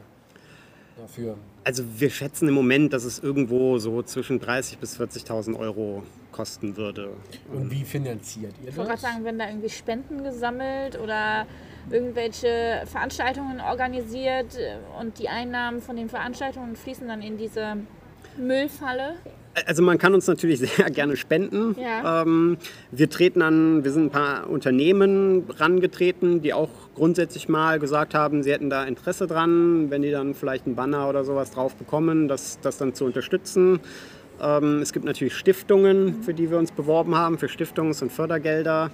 dafür. 0.98 1.38
Also 1.64 1.84
wir 1.98 2.10
schätzen 2.10 2.48
im 2.48 2.54
Moment, 2.54 2.94
dass 2.94 3.04
es 3.04 3.20
irgendwo 3.20 3.78
so 3.78 4.02
zwischen 4.04 4.40
30.000 4.40 4.78
bis 4.80 5.00
40.000 5.00 5.58
Euro 5.60 6.04
kosten 6.38 6.78
würde. 6.78 7.10
Und 7.52 7.72
wie 7.72 7.84
finanziert 7.84 8.54
ihr 8.62 8.70
Ich 8.70 8.78
wollte 8.78 8.92
gerade 8.92 9.02
das? 9.02 9.12
sagen, 9.12 9.26
wenn 9.26 9.40
da 9.40 9.48
irgendwie 9.48 9.70
Spenden 9.70 10.24
gesammelt 10.24 11.00
oder 11.00 11.48
irgendwelche 11.90 12.84
Veranstaltungen 12.86 13.60
organisiert 13.60 14.56
äh, 14.58 14.76
und 15.02 15.18
die 15.20 15.30
Einnahmen 15.30 15.82
von 15.82 15.96
den 15.96 16.10
Veranstaltungen 16.10 16.76
fließen 16.76 17.08
dann 17.08 17.22
in 17.22 17.38
diese 17.38 17.78
Müllfalle. 18.38 19.16
Also 19.66 19.82
man 19.82 19.98
kann 19.98 20.14
uns 20.14 20.28
natürlich 20.28 20.60
sehr 20.78 20.92
gerne 20.92 21.16
spenden. 21.18 21.76
Ja. 21.82 22.22
Ähm, 22.22 22.58
wir 22.92 23.10
treten 23.10 23.42
an, 23.42 23.84
wir 23.84 23.92
sind 23.92 24.06
ein 24.06 24.12
paar 24.12 24.48
Unternehmen 24.50 25.46
rangetreten, 25.58 26.42
die 26.42 26.54
auch 26.54 26.70
grundsätzlich 26.94 27.50
mal 27.50 27.80
gesagt 27.80 28.14
haben, 28.14 28.44
sie 28.44 28.52
hätten 28.52 28.70
da 28.70 28.84
Interesse 28.84 29.26
dran, 29.26 29.90
wenn 29.90 30.04
die 30.04 30.12
dann 30.12 30.36
vielleicht 30.36 30.68
einen 30.68 30.76
Banner 30.76 31.10
oder 31.10 31.24
sowas 31.24 31.50
drauf 31.50 31.76
bekommen, 31.76 32.28
das, 32.28 32.60
das 32.62 32.78
dann 32.78 32.94
zu 32.94 33.06
unterstützen. 33.06 33.80
Ähm, 34.42 34.82
es 34.82 34.94
gibt 34.94 35.06
natürlich 35.06 35.36
Stiftungen, 35.36 36.24
für 36.24 36.34
die 36.34 36.50
wir 36.50 36.58
uns 36.58 36.72
beworben 36.72 37.16
haben, 37.16 37.38
für 37.38 37.48
Stiftungs- 37.48 38.02
und 38.02 38.12
Fördergelder. 38.12 38.92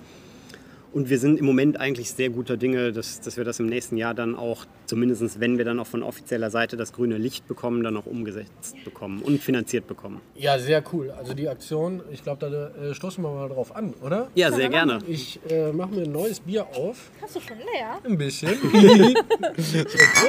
Und 0.94 1.10
wir 1.10 1.18
sind 1.18 1.40
im 1.40 1.46
Moment 1.46 1.80
eigentlich 1.80 2.12
sehr 2.12 2.30
guter 2.30 2.56
Dinge, 2.56 2.92
dass, 2.92 3.20
dass 3.20 3.36
wir 3.36 3.44
das 3.44 3.60
im 3.60 3.66
nächsten 3.66 3.98
Jahr 3.98 4.14
dann 4.14 4.36
auch, 4.36 4.66
zumindest 4.86 5.40
wenn 5.40 5.58
wir 5.58 5.66
dann 5.66 5.80
auch 5.80 5.88
von 5.88 6.04
offizieller 6.04 6.52
Seite 6.52 6.78
das 6.78 6.94
grüne 6.94 7.18
Licht 7.18 7.48
bekommen, 7.48 7.84
dann 7.84 7.98
auch 7.98 8.06
umgesetzt 8.06 8.76
bekommen 8.86 9.24
und 9.24 9.42
finanziert 9.42 9.88
bekommen. 9.88 10.22
Ja, 10.36 10.60
sehr 10.60 10.84
cool. 10.94 11.10
Also 11.10 11.34
die 11.34 11.50
Aktion, 11.50 12.04
ich 12.12 12.22
glaube, 12.22 12.48
da 12.48 12.90
äh, 12.90 12.94
stoßen 12.94 13.24
wir 13.24 13.32
mal 13.32 13.50
drauf 13.50 13.76
an, 13.76 13.96
oder? 14.04 14.30
Ja, 14.36 14.52
sehr 14.52 14.70
gerne. 14.70 15.00
Ich 15.08 15.40
äh, 15.50 15.72
mache 15.72 15.96
mir 15.96 16.04
ein 16.04 16.12
neues 16.12 16.40
Bier 16.40 16.68
auf. 16.68 17.10
Hast 17.22 17.38
du 17.38 17.40
schon 17.40 17.58
leer? 17.58 17.98
Ein 18.04 18.16
bisschen. 18.16 18.52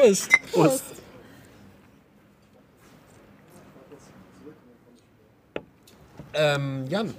Prost. 0.00 0.30
Prost. 0.50 1.03
Ähm, 6.34 6.86
Jan, 6.88 7.14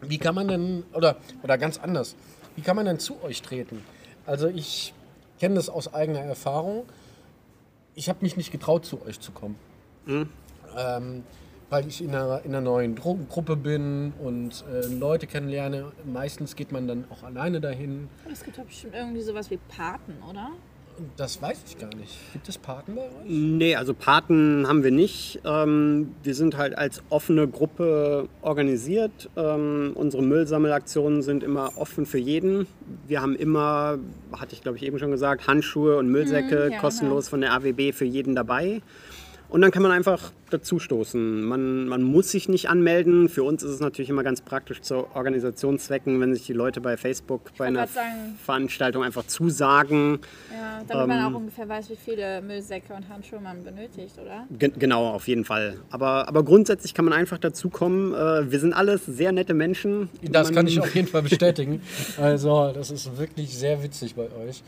wie 0.00 0.18
kann 0.18 0.34
man 0.34 0.48
denn, 0.48 0.84
oder, 0.92 1.16
oder 1.42 1.58
ganz 1.58 1.78
anders, 1.78 2.16
wie 2.56 2.62
kann 2.62 2.76
man 2.76 2.86
denn 2.86 2.98
zu 2.98 3.22
euch 3.22 3.42
treten? 3.42 3.82
Also 4.26 4.48
ich 4.48 4.94
kenne 5.38 5.56
das 5.56 5.68
aus 5.68 5.92
eigener 5.92 6.20
Erfahrung. 6.20 6.84
Ich 7.94 8.08
habe 8.08 8.20
mich 8.22 8.36
nicht 8.36 8.52
getraut, 8.52 8.86
zu 8.86 9.02
euch 9.02 9.20
zu 9.20 9.32
kommen. 9.32 9.56
Ähm, 10.76 11.24
weil 11.70 11.86
ich 11.86 12.02
in 12.02 12.10
einer, 12.10 12.44
in 12.44 12.54
einer 12.54 12.60
neuen 12.60 12.96
Dro 12.96 13.18
Gruppe 13.28 13.56
bin 13.56 14.12
und 14.18 14.64
äh, 14.72 14.86
Leute 14.86 15.26
kennenlerne. 15.26 15.92
Meistens 16.04 16.56
geht 16.56 16.72
man 16.72 16.88
dann 16.88 17.04
auch 17.10 17.22
alleine 17.22 17.60
dahin. 17.60 18.08
Es 18.30 18.42
gibt 18.42 18.58
doch 18.58 18.64
bestimmt 18.64 18.94
irgendwie 18.94 19.22
sowas 19.22 19.50
wie 19.50 19.58
Paten, 19.68 20.16
oder? 20.28 20.50
Das 21.16 21.40
weiß 21.40 21.58
ich 21.66 21.78
gar 21.78 21.94
nicht. 21.94 22.16
Gibt 22.32 22.48
es 22.48 22.58
Paten 22.58 22.94
bei 22.94 23.02
euch? 23.02 23.08
Nee, 23.26 23.74
also 23.76 23.94
Paten 23.94 24.66
haben 24.66 24.84
wir 24.84 24.90
nicht. 24.90 25.40
Ähm, 25.44 26.14
wir 26.22 26.34
sind 26.34 26.56
halt 26.56 26.76
als 26.76 27.02
offene 27.10 27.48
Gruppe 27.48 28.28
organisiert. 28.42 29.30
Ähm, 29.36 29.92
unsere 29.94 30.22
Müllsammelaktionen 30.22 31.22
sind 31.22 31.42
immer 31.42 31.70
offen 31.76 32.06
für 32.06 32.18
jeden. 32.18 32.66
Wir 33.06 33.22
haben 33.22 33.34
immer, 33.36 33.98
hatte 34.32 34.54
ich 34.54 34.62
glaube 34.62 34.76
ich 34.78 34.84
eben 34.84 34.98
schon 34.98 35.10
gesagt, 35.10 35.46
Handschuhe 35.46 35.96
und 35.96 36.08
Müllsäcke 36.08 36.66
Mhm, 36.66 36.72
ja, 36.72 36.78
kostenlos 36.80 37.28
von 37.28 37.40
der 37.40 37.52
AWB 37.54 37.92
für 37.92 38.04
jeden 38.04 38.34
dabei. 38.34 38.82
Und 39.50 39.62
dann 39.62 39.72
kann 39.72 39.82
man 39.82 39.90
einfach 39.90 40.30
dazustoßen. 40.50 41.42
Man, 41.42 41.88
man 41.88 42.02
muss 42.02 42.30
sich 42.30 42.48
nicht 42.48 42.68
anmelden. 42.68 43.28
Für 43.28 43.42
uns 43.42 43.62
ist 43.64 43.72
es 43.72 43.80
natürlich 43.80 44.08
immer 44.08 44.22
ganz 44.22 44.40
praktisch 44.42 44.80
zu 44.80 45.06
Organisationszwecken, 45.14 46.20
wenn 46.20 46.34
sich 46.34 46.46
die 46.46 46.52
Leute 46.52 46.80
bei 46.80 46.96
Facebook 46.96 47.50
bei 47.58 47.66
einer 47.66 47.86
sagen- 47.88 48.38
Veranstaltung 48.44 49.02
einfach 49.02 49.26
zusagen. 49.26 50.20
Ja, 50.52 50.82
damit 50.86 51.08
man 51.08 51.32
auch 51.32 51.36
ungefähr 51.36 51.68
weiß, 51.68 51.90
wie 51.90 51.96
viele 51.96 52.40
Müllsäcke 52.42 52.94
und 52.94 53.08
Handschuhe 53.08 53.40
man 53.40 53.64
benötigt, 53.64 54.14
oder? 54.22 54.46
Ge- 54.56 54.70
Genau, 54.78 55.08
auf 55.10 55.26
jeden 55.26 55.44
Fall. 55.44 55.78
Aber, 55.90 56.28
aber 56.28 56.44
grundsätzlich 56.44 56.94
kann 56.94 57.04
man 57.04 57.14
einfach 57.14 57.38
dazukommen. 57.38 58.14
Äh, 58.14 58.50
wir 58.52 58.60
sind 58.60 58.72
alles 58.72 59.04
sehr 59.06 59.32
nette 59.32 59.54
Menschen. 59.54 60.08
Das 60.22 60.48
man, 60.48 60.54
kann 60.54 60.66
ich 60.68 60.78
auf 60.80 60.94
jeden 60.94 61.08
Fall 61.08 61.22
bestätigen. 61.28 61.82
Also, 62.20 62.70
das 62.72 62.90
ist 62.92 63.18
wirklich 63.18 63.56
sehr 63.58 63.82
witzig 63.82 64.14
bei 64.14 64.28
euch. 64.46 64.62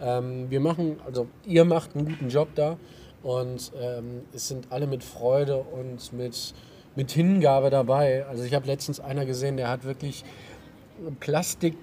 Ähm, 0.00 0.46
wir 0.48 0.60
machen, 0.60 0.96
also 1.04 1.26
ihr 1.44 1.64
macht 1.64 1.94
einen 1.96 2.06
guten 2.06 2.28
Job 2.28 2.48
da 2.54 2.76
und 3.22 3.72
ähm, 3.80 4.22
es 4.34 4.48
sind 4.48 4.68
alle 4.70 4.86
mit 4.86 5.04
Freude 5.04 5.58
und 5.58 6.12
mit, 6.12 6.54
mit 6.96 7.10
Hingabe 7.10 7.70
dabei. 7.70 8.24
Also 8.26 8.44
ich 8.44 8.54
habe 8.54 8.66
letztens 8.66 9.00
einer 9.00 9.26
gesehen, 9.26 9.56
der 9.56 9.68
hat 9.68 9.84
wirklich 9.84 10.24
Plastik 11.20 11.76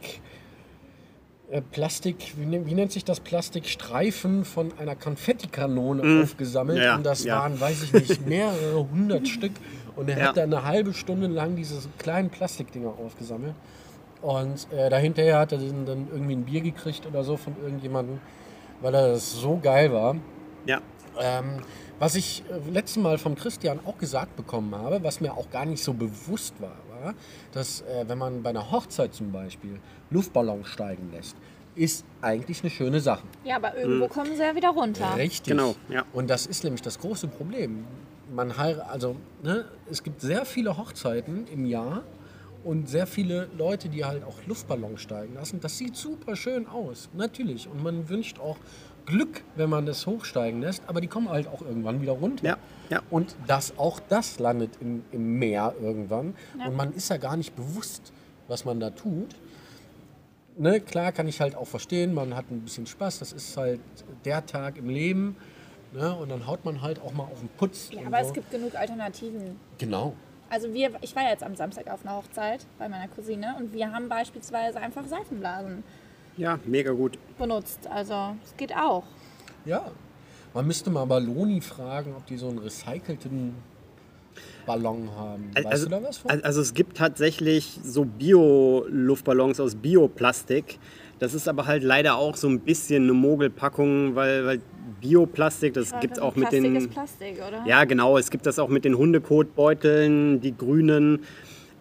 äh, 1.50 1.62
Plastik, 1.62 2.34
wie, 2.38 2.46
ne- 2.46 2.66
wie 2.66 2.74
nennt 2.74 2.92
sich 2.92 3.06
das 3.06 3.20
Plastikstreifen 3.22 4.44
von 4.46 4.78
einer 4.80 4.96
Konfettikanone 4.96 6.22
aufgesammelt. 6.24 6.78
Mhm. 6.80 6.84
Ja, 6.84 6.96
und 6.98 7.06
das 7.06 7.24
ja. 7.24 7.40
waren, 7.40 7.60
weiß 7.60 7.84
ich 7.84 7.94
nicht, 7.94 8.28
mehrere 8.28 8.86
hundert 8.92 9.28
Stück. 9.28 9.54
Und 9.96 10.10
er 10.10 10.18
Ja. 10.20 10.26
hat 10.28 10.38
da 10.38 10.44
eine 10.44 10.64
halbe 10.64 10.94
Stunde 10.94 11.28
lang 11.28 11.56
diese 11.56 11.76
kleinen 11.98 12.30
Plastikdinger 12.30 12.90
aufgesammelt. 13.04 13.54
Und 14.22 14.68
äh, 14.74 14.90
dahinterher 14.90 15.40
hat 15.40 15.52
er 15.54 15.60
dann 15.60 15.86
dann 15.86 16.08
irgendwie 16.12 16.34
ein 16.36 16.44
Bier 16.44 16.62
gekriegt 16.62 17.06
oder 17.06 17.24
so 17.24 17.38
von 17.38 17.56
irgendjemandem, 17.64 18.20
weil 18.82 18.94
er 18.94 19.12
das 19.14 19.32
so 19.34 19.58
geil 19.62 19.94
war. 19.94 20.16
Ja. 20.66 20.82
Ähm, 21.20 21.62
was 22.00 22.16
ich 22.16 22.44
äh, 22.50 22.70
letztes 22.70 23.02
Mal 23.02 23.18
vom 23.18 23.36
Christian 23.36 23.80
auch 23.86 23.98
gesagt 23.98 24.36
bekommen 24.36 24.76
habe, 24.76 25.02
was 25.04 25.20
mir 25.22 25.34
auch 25.34 25.50
gar 25.50 25.66
nicht 25.66 25.84
so 25.84 25.94
bewusst 25.94 26.54
war, 26.60 26.78
war, 27.02 27.14
dass 27.52 27.82
äh, 27.82 28.06
wenn 28.08 28.18
man 28.18 28.44
bei 28.44 28.50
einer 28.50 28.72
Hochzeit 28.72 29.14
zum 29.14 29.32
Beispiel 29.32 29.80
Luftballons 30.10 30.68
steigen 30.68 31.12
lässt, 31.12 31.36
ist 31.76 32.06
eigentlich 32.22 32.62
eine 32.62 32.72
schöne 32.72 33.00
Sache. 33.00 33.24
Ja, 33.44 33.58
aber 33.58 33.78
irgendwo 33.78 34.08
kommen 34.08 34.36
sie 34.36 34.42
ja 34.42 34.56
wieder 34.56 34.70
runter. 34.70 35.16
Richtig. 35.16 35.52
Genau, 35.52 35.76
ja. 35.90 36.06
Und 36.14 36.30
das 36.30 36.48
ist 36.48 36.64
nämlich 36.64 36.82
das 36.82 37.00
große 37.00 37.28
Problem. 37.28 37.86
Man 38.34 38.52
also 38.52 39.16
ne, 39.44 39.66
es 39.90 40.04
gibt 40.04 40.22
sehr 40.22 40.46
viele 40.46 40.78
Hochzeiten 40.78 41.48
im 41.48 41.66
Jahr 41.66 42.04
und 42.64 42.90
sehr 42.90 43.08
viele 43.08 43.48
Leute, 43.58 43.90
die 43.90 44.04
halt 44.04 44.24
auch 44.24 44.36
Luftballons 44.48 45.02
steigen 45.02 45.36
lassen. 45.36 45.62
Das 45.62 45.78
sieht 45.78 45.96
super 45.96 46.36
schön 46.36 46.68
aus, 46.68 47.10
natürlich. 47.14 47.70
Und 47.70 47.82
man 47.84 48.10
wünscht 48.10 48.40
auch 48.40 48.58
Glück, 49.08 49.42
wenn 49.56 49.70
man 49.70 49.86
das 49.86 50.06
hochsteigen 50.06 50.62
lässt, 50.62 50.84
aber 50.86 51.02
die 51.02 51.08
kommen 51.08 51.30
halt 51.30 51.48
auch 51.48 51.62
irgendwann 51.62 52.02
wieder 52.02 52.12
runter. 52.12 52.46
Ja, 52.46 52.58
ja. 52.90 53.02
Und 53.10 53.36
das, 53.48 53.78
auch 53.78 54.00
das 54.00 54.38
landet 54.38 54.72
im, 54.82 55.04
im 55.12 55.40
Meer 55.40 55.74
irgendwann. 55.82 56.36
Ja. 56.60 56.68
Und 56.68 56.76
man 56.76 56.94
ist 56.94 57.10
ja 57.10 57.18
gar 57.18 57.38
nicht 57.38 57.56
bewusst, 57.56 58.12
was 58.48 58.66
man 58.66 58.80
da 58.80 58.92
tut. 58.92 59.36
Ne, 60.58 60.82
klar 60.82 61.12
kann 61.12 61.28
ich 61.28 61.40
halt 61.40 61.56
auch 61.56 61.68
verstehen, 61.68 62.14
man 62.14 62.36
hat 62.36 62.52
ein 62.52 62.62
bisschen 62.62 62.86
Spaß, 62.86 63.20
das 63.20 63.32
ist 63.32 63.56
halt 63.58 63.80
der 64.26 64.46
Tag 64.46 64.78
im 64.78 64.90
Leben. 64.90 65.38
Ne, 65.94 66.14
und 66.14 66.30
dann 66.30 66.46
haut 66.46 66.66
man 66.66 66.82
halt 66.82 67.02
auch 67.02 67.14
mal 67.14 67.24
auf 67.24 67.40
den 67.40 67.50
Putz. 67.50 67.90
Ja, 67.92 68.06
aber 68.08 68.22
so. 68.22 68.28
es 68.28 68.34
gibt 68.34 68.52
genug 68.52 68.76
Alternativen. 68.76 69.58
Genau. 69.78 70.14
Also 70.50 70.74
wir, 70.74 70.92
ich 71.02 71.16
war 71.16 71.24
jetzt 71.24 71.44
am 71.44 71.56
Samstag 71.56 71.90
auf 71.90 72.06
einer 72.06 72.18
Hochzeit 72.18 72.66
bei 72.78 72.90
meiner 72.90 73.08
Cousine 73.08 73.56
und 73.58 73.72
wir 73.74 73.92
haben 73.94 74.10
beispielsweise 74.10 74.80
einfach 74.80 75.06
Seifenblasen 75.06 75.84
Ja, 76.38 76.60
mega 76.66 76.92
gut. 76.92 77.18
benutzt. 77.38 77.88
Also 77.90 78.36
es 78.44 78.56
geht 78.58 78.76
auch. 78.76 79.04
Ja. 79.66 79.92
Man 80.54 80.66
müsste 80.66 80.90
mal 80.90 81.06
Balloni 81.06 81.62
fragen, 81.62 82.14
ob 82.16 82.26
die 82.26 82.38
so 82.38 82.48
einen 82.48 82.60
recycelten 82.60 83.56
Ballon 84.66 85.10
haben. 85.16 85.52
Weißt 85.54 85.66
also, 85.66 85.86
du 85.86 85.92
da 85.92 86.04
was 86.04 86.18
von? 86.18 86.32
al- 86.32 86.42
Also 86.42 86.62
es 86.62 86.74
gibt 86.74 86.98
tatsächlich 86.98 87.80
so 87.84 88.06
Bio-Luftballons 88.06 89.60
aus 89.60 89.76
Bioplastik. 89.76 90.80
Das 91.20 91.34
ist 91.34 91.48
aber 91.48 91.66
halt 91.66 91.84
leider 91.84 92.16
auch 92.18 92.36
so 92.36 92.48
ein 92.48 92.60
bisschen 92.60 93.04
eine 93.04 93.14
Mogelpackung, 93.14 94.16
weil, 94.16 94.46
weil 94.46 94.62
Bioplastik, 95.02 95.74
das 95.74 96.00
gibt 96.00 96.18
es 96.18 96.20
auch 96.20 96.36
mit 96.36 96.50
Plastik 96.50 96.64
den... 96.64 96.76
ist 96.76 96.92
Plastik, 96.92 97.38
oder? 97.48 97.64
Ja, 97.66 97.84
genau. 97.86 98.18
Es 98.18 98.30
gibt 98.30 98.46
das 98.46 98.60
auch 98.60 98.70
mit 98.70 98.86
den 98.86 98.98
Hundekotbeuteln, 98.98 100.42
die 100.42 100.56
grünen. 100.56 101.24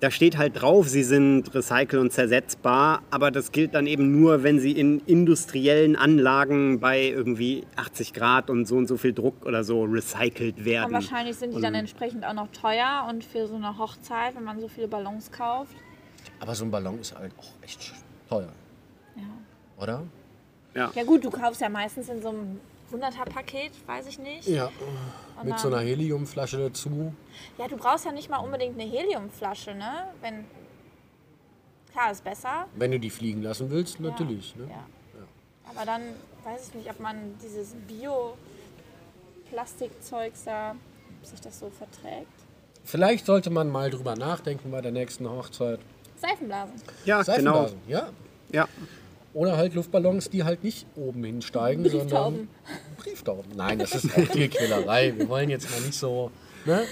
Da 0.00 0.10
steht 0.10 0.36
halt 0.36 0.60
drauf, 0.60 0.88
sie 0.88 1.02
sind 1.02 1.54
recycle- 1.54 1.98
und 1.98 2.12
zersetzbar, 2.12 3.00
aber 3.10 3.30
das 3.30 3.50
gilt 3.50 3.74
dann 3.74 3.86
eben 3.86 4.20
nur, 4.20 4.42
wenn 4.42 4.60
sie 4.60 4.72
in 4.72 5.00
industriellen 5.06 5.96
Anlagen 5.96 6.80
bei 6.80 7.02
irgendwie 7.08 7.64
80 7.76 8.12
Grad 8.12 8.50
und 8.50 8.66
so 8.68 8.76
und 8.76 8.88
so 8.88 8.98
viel 8.98 9.14
Druck 9.14 9.46
oder 9.46 9.64
so 9.64 9.84
recycelt 9.84 10.58
Und 10.58 10.64
werden. 10.66 10.92
wahrscheinlich 10.92 11.36
sind 11.36 11.54
die 11.56 11.62
dann 11.62 11.72
Und- 11.72 11.80
entsprechend 11.80 12.26
auch 12.26 12.34
noch 12.34 12.48
teuer 12.52 13.06
und 13.08 13.24
für 13.24 13.46
so 13.46 13.54
eine 13.56 13.78
Hochzeit, 13.78 14.36
wenn 14.36 14.44
man 14.44 14.60
so 14.60 14.68
viele 14.68 14.86
Ballons 14.88 15.32
kauft. 15.32 15.74
aber 16.40 16.54
so 16.54 16.66
ein 16.66 16.70
Ballon 16.70 17.00
ist 17.00 17.16
halt 17.16 17.32
auch 17.38 17.48
echt 17.64 17.94
teuer, 18.28 18.52
Ja. 19.16 19.22
oder? 19.82 20.02
Ja. 20.74 20.90
ja 20.94 21.04
gut, 21.04 21.24
du 21.24 21.30
kaufst 21.30 21.62
ja 21.62 21.70
meistens 21.70 22.10
in 22.10 22.20
so 22.20 22.28
einem 22.28 22.60
100er-Paket, 22.92 23.72
weiß 23.86 24.06
ich 24.06 24.18
nicht. 24.18 24.46
Ja. 24.48 24.70
Und 25.40 25.48
Mit 25.48 25.58
so 25.58 25.68
einer 25.68 25.78
dann- 25.78 25.86
Heliumflasche 25.86 26.58
dazu. 26.58 27.12
Ja, 27.58 27.66
du 27.68 27.76
brauchst 27.76 28.04
ja 28.04 28.12
nicht 28.12 28.30
mal 28.30 28.38
unbedingt 28.38 28.78
eine 28.80 28.88
Heliumflasche, 28.90 29.74
ne? 29.74 30.08
Wenn 30.20 30.44
klar 31.92 32.12
ist 32.12 32.22
besser. 32.24 32.66
Wenn 32.74 32.90
du 32.92 33.00
die 33.00 33.10
fliegen 33.10 33.42
lassen 33.42 33.70
willst, 33.70 34.00
natürlich. 34.00 34.54
Ja. 34.56 34.62
Ne? 34.64 34.70
Ja. 34.70 34.84
Aber 35.70 35.84
dann 35.84 36.02
weiß 36.44 36.68
ich 36.68 36.74
nicht, 36.74 36.88
ob 36.90 37.00
man 37.00 37.34
dieses 37.42 37.74
Bio-Plastikzeugs 37.88 40.44
da, 40.44 40.76
ob 41.20 41.26
sich 41.26 41.40
das 41.40 41.58
so 41.58 41.70
verträgt. 41.70 42.28
Vielleicht 42.84 43.26
sollte 43.26 43.50
man 43.50 43.68
mal 43.70 43.90
drüber 43.90 44.14
nachdenken 44.14 44.70
bei 44.70 44.80
der 44.80 44.92
nächsten 44.92 45.28
Hochzeit. 45.28 45.80
Seifenblasen. 46.20 46.76
Ja, 47.04 47.22
genau. 47.22 47.66
Seifenblasen, 47.66 47.78
ja. 47.88 48.08
Ja. 48.52 48.68
Oder 49.36 49.58
halt 49.58 49.74
Luftballons, 49.74 50.30
die 50.30 50.44
halt 50.44 50.64
nicht 50.64 50.86
oben 50.96 51.22
hinsteigen, 51.22 51.82
Brieftauben. 51.82 52.08
sondern 52.08 52.48
Brieftauben. 52.96 53.52
Nein, 53.54 53.78
das 53.78 53.94
ist 53.94 54.06
auch 54.16 54.26
Tierquälerei. 54.32 55.12
Wir 55.14 55.28
wollen 55.28 55.50
jetzt 55.50 55.70
mal 55.70 55.80
nicht 55.82 55.98
so 55.98 56.30
ne, 56.64 56.84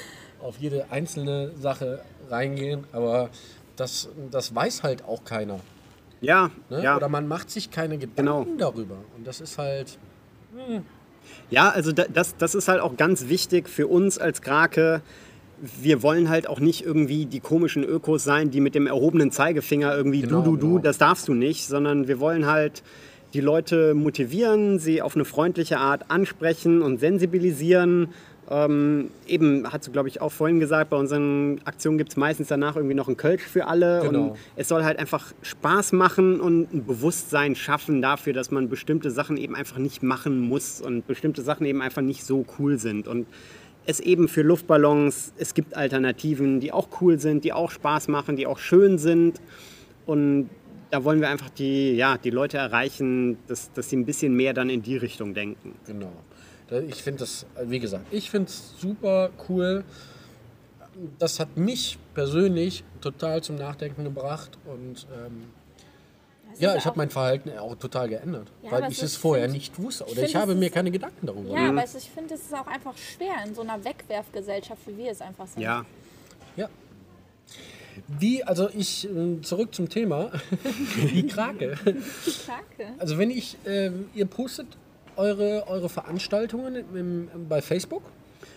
auf 0.43 0.59
jede 0.59 0.91
einzelne 0.91 1.53
Sache 1.57 2.03
reingehen, 2.29 2.85
aber 2.93 3.31
das, 3.77 4.11
das 4.31 4.55
weiß 4.55 4.83
halt 4.83 5.05
auch 5.05 5.25
keiner. 5.25 5.61
Ja, 6.21 6.51
Ne? 6.69 6.83
ja. 6.83 6.97
Oder 6.99 7.09
man 7.09 7.27
macht 7.29 7.51
sich 7.51 7.71
keine 7.71 7.97
Gedanken 7.97 8.17
Genau. 8.17 8.47
darüber. 8.59 8.97
Und 9.17 9.27
das 9.27 9.41
ist 9.41 9.57
halt. 9.57 9.97
Ja, 11.51 11.71
also 11.71 11.93
da, 11.93 12.05
das, 12.13 12.37
das 12.37 12.55
ist 12.55 12.69
halt 12.69 12.81
auch 12.81 12.97
ganz 12.97 13.29
wichtig 13.29 13.69
für 13.69 13.87
uns 13.87 14.19
als 14.19 14.43
Krake. 14.43 15.01
Wir 15.81 16.03
wollen 16.03 16.29
halt 16.29 16.49
auch 16.49 16.61
nicht 16.61 16.85
irgendwie 16.85 17.27
die 17.27 17.41
komischen 17.41 17.85
Ökos 17.85 18.25
sein, 18.25 18.51
die 18.51 18.61
mit 18.61 18.75
dem 18.75 18.87
erhobenen 18.87 19.31
Zeigefinger 19.31 19.97
irgendwie 19.97 20.23
Genau, 20.23 20.43
du, 20.43 20.53
du, 20.53 20.57
du, 20.57 20.69
genau. 20.69 20.79
das 20.81 20.99
darfst 20.99 21.29
du 21.29 21.35
nicht, 21.35 21.67
sondern 21.67 22.09
wir 22.09 22.21
wollen 22.21 22.47
halt 22.47 22.83
die 23.35 23.41
Leute 23.41 23.95
motivieren, 23.95 24.79
sie 24.79 25.03
auf 25.03 25.17
eine 25.17 25.25
freundliche 25.25 25.79
Art 25.79 26.11
ansprechen 26.11 26.83
und 26.83 27.01
sensibilisieren. 27.01 28.09
Ähm, 28.51 29.11
eben, 29.27 29.73
hast 29.73 29.87
du 29.87 29.91
glaube 29.91 30.09
ich 30.09 30.21
auch 30.21 30.31
vorhin 30.31 30.61
gesagt, 30.61 30.91
bei 30.91 30.97
unseren 30.97 31.61
Aktionen 31.65 31.97
gibt 31.97 32.11
es 32.11 32.17
meistens 32.17 32.49
danach 32.49 32.77
irgendwie 32.77 32.95
noch 32.95 33.09
einen 33.09 33.17
Kölsch 33.17 33.43
für 33.43 33.67
alle. 33.67 34.03
Genau. 34.03 34.29
Und 34.29 34.37
es 34.55 34.69
soll 34.69 34.85
halt 34.85 34.99
einfach 34.99 35.33
Spaß 35.43 35.93
machen 35.93 36.41
und 36.41 36.73
ein 36.73 36.85
Bewusstsein 36.85 37.57
schaffen 37.57 38.03
dafür, 38.03 38.35
dass 38.35 38.51
man 38.51 38.69
bestimmte 38.69 39.11
Sachen 39.11 39.37
eben 39.37 39.55
einfach 39.57 39.79
nicht 39.79 40.03
machen 40.03 40.41
muss 40.41 40.81
und 40.81 41.07
bestimmte 41.07 41.43
Sachen 41.43 41.67
eben 41.67 41.81
einfach 41.81 42.03
nicht 42.03 42.25
so 42.25 42.45
cool 42.59 42.79
sind. 42.79 43.09
Und 43.09 43.27
es 43.87 44.01
eben 44.01 44.29
für 44.29 44.43
Luftballons, 44.43 45.33
es 45.37 45.55
gibt 45.55 45.77
Alternativen, 45.77 46.61
die 46.61 46.73
auch 46.73 46.89
cool 47.01 47.19
sind, 47.19 47.45
die 47.45 47.53
auch 47.53 47.71
Spaß 47.71 48.09
machen, 48.09 48.37
die 48.37 48.47
auch 48.47 48.59
schön 48.59 48.99
sind. 48.99 49.41
Und 50.07 50.51
da 50.91 51.05
wollen 51.05 51.21
wir 51.21 51.29
einfach 51.29 51.51
die, 51.51 51.93
ja, 51.93 52.17
die 52.19 52.31
Leute 52.31 52.59
erreichen, 52.59 53.39
dass, 53.47 53.73
dass 53.73 53.91
sie 53.91 53.97
ein 53.97 54.07
bisschen 54.07 54.35
mehr 54.35 54.55
dann 54.55 54.71
in 54.71 54.83
die 54.83 54.97
Richtung 54.97 55.35
denken. 55.35 55.75
Genau. 55.87 56.13
Ich 56.89 57.03
finde 57.03 57.21
das, 57.21 57.47
wie 57.65 57.79
gesagt, 57.79 58.07
ich 58.11 58.31
finde 58.31 58.49
es 58.49 58.75
super 58.79 59.31
cool. 59.49 59.85
Das 61.19 61.41
hat 61.41 61.57
mich 61.57 61.99
persönlich 62.15 62.85
total 63.01 63.43
zum 63.43 63.57
Nachdenken 63.57 64.05
gebracht 64.05 64.59
und 64.65 65.07
ähm, 65.13 65.43
ja, 66.59 66.77
ich 66.77 66.85
habe 66.87 66.97
mein 66.97 67.11
Verhalten 67.11 67.51
auch 67.59 67.75
total 67.77 68.09
geändert, 68.09 68.49
Ja, 68.63 68.73
weil 68.73 68.91
ich 68.91 69.03
es 69.03 69.17
vorher 69.17 69.45
find- 69.45 69.55
nicht 69.55 69.79
wusste 69.79 70.05
oder 70.05 70.23
ich 70.23 70.31
ich, 70.31 70.37
habe 70.37 70.55
mir 70.55 70.71
keine 70.71 70.91
Gedanken 70.91 71.27
darüber 71.27 71.49
Ja, 71.51 71.67
gemacht. 71.67 71.89
aber 71.89 71.99
ich 71.99 72.11
finde, 72.11 72.35
es 72.35 72.41
ist 72.43 72.55
auch 72.55 72.67
einfach 72.67 72.97
schwer 72.97 73.35
in 73.47 73.55
so 73.55 73.63
einer 73.63 73.85
Wegwerfgesellschaft, 73.85 74.81
wie 74.87 74.97
wir 74.99 75.11
es 75.11 75.21
einfach 75.21 75.47
sind. 75.47 75.63
Ja, 75.63 75.85
Ja. 76.57 76.69
Wie, 78.09 78.43
also 78.43 78.69
ich, 78.71 79.09
äh, 79.09 79.41
zurück 79.43 79.73
zum 79.75 79.89
Thema, 79.89 80.31
die 81.13 81.27
Krake. 81.29 81.77
Danke. 81.85 82.93
Also 82.99 83.19
wenn 83.19 83.31
ich, 83.31 83.57
ähm, 83.67 84.07
ihr 84.15 84.27
postet 84.27 84.67
eure, 85.17 85.65
eure 85.69 85.89
Veranstaltungen 85.89 86.77
im, 86.95 87.29
bei 87.49 87.63
Facebook, 87.63 88.03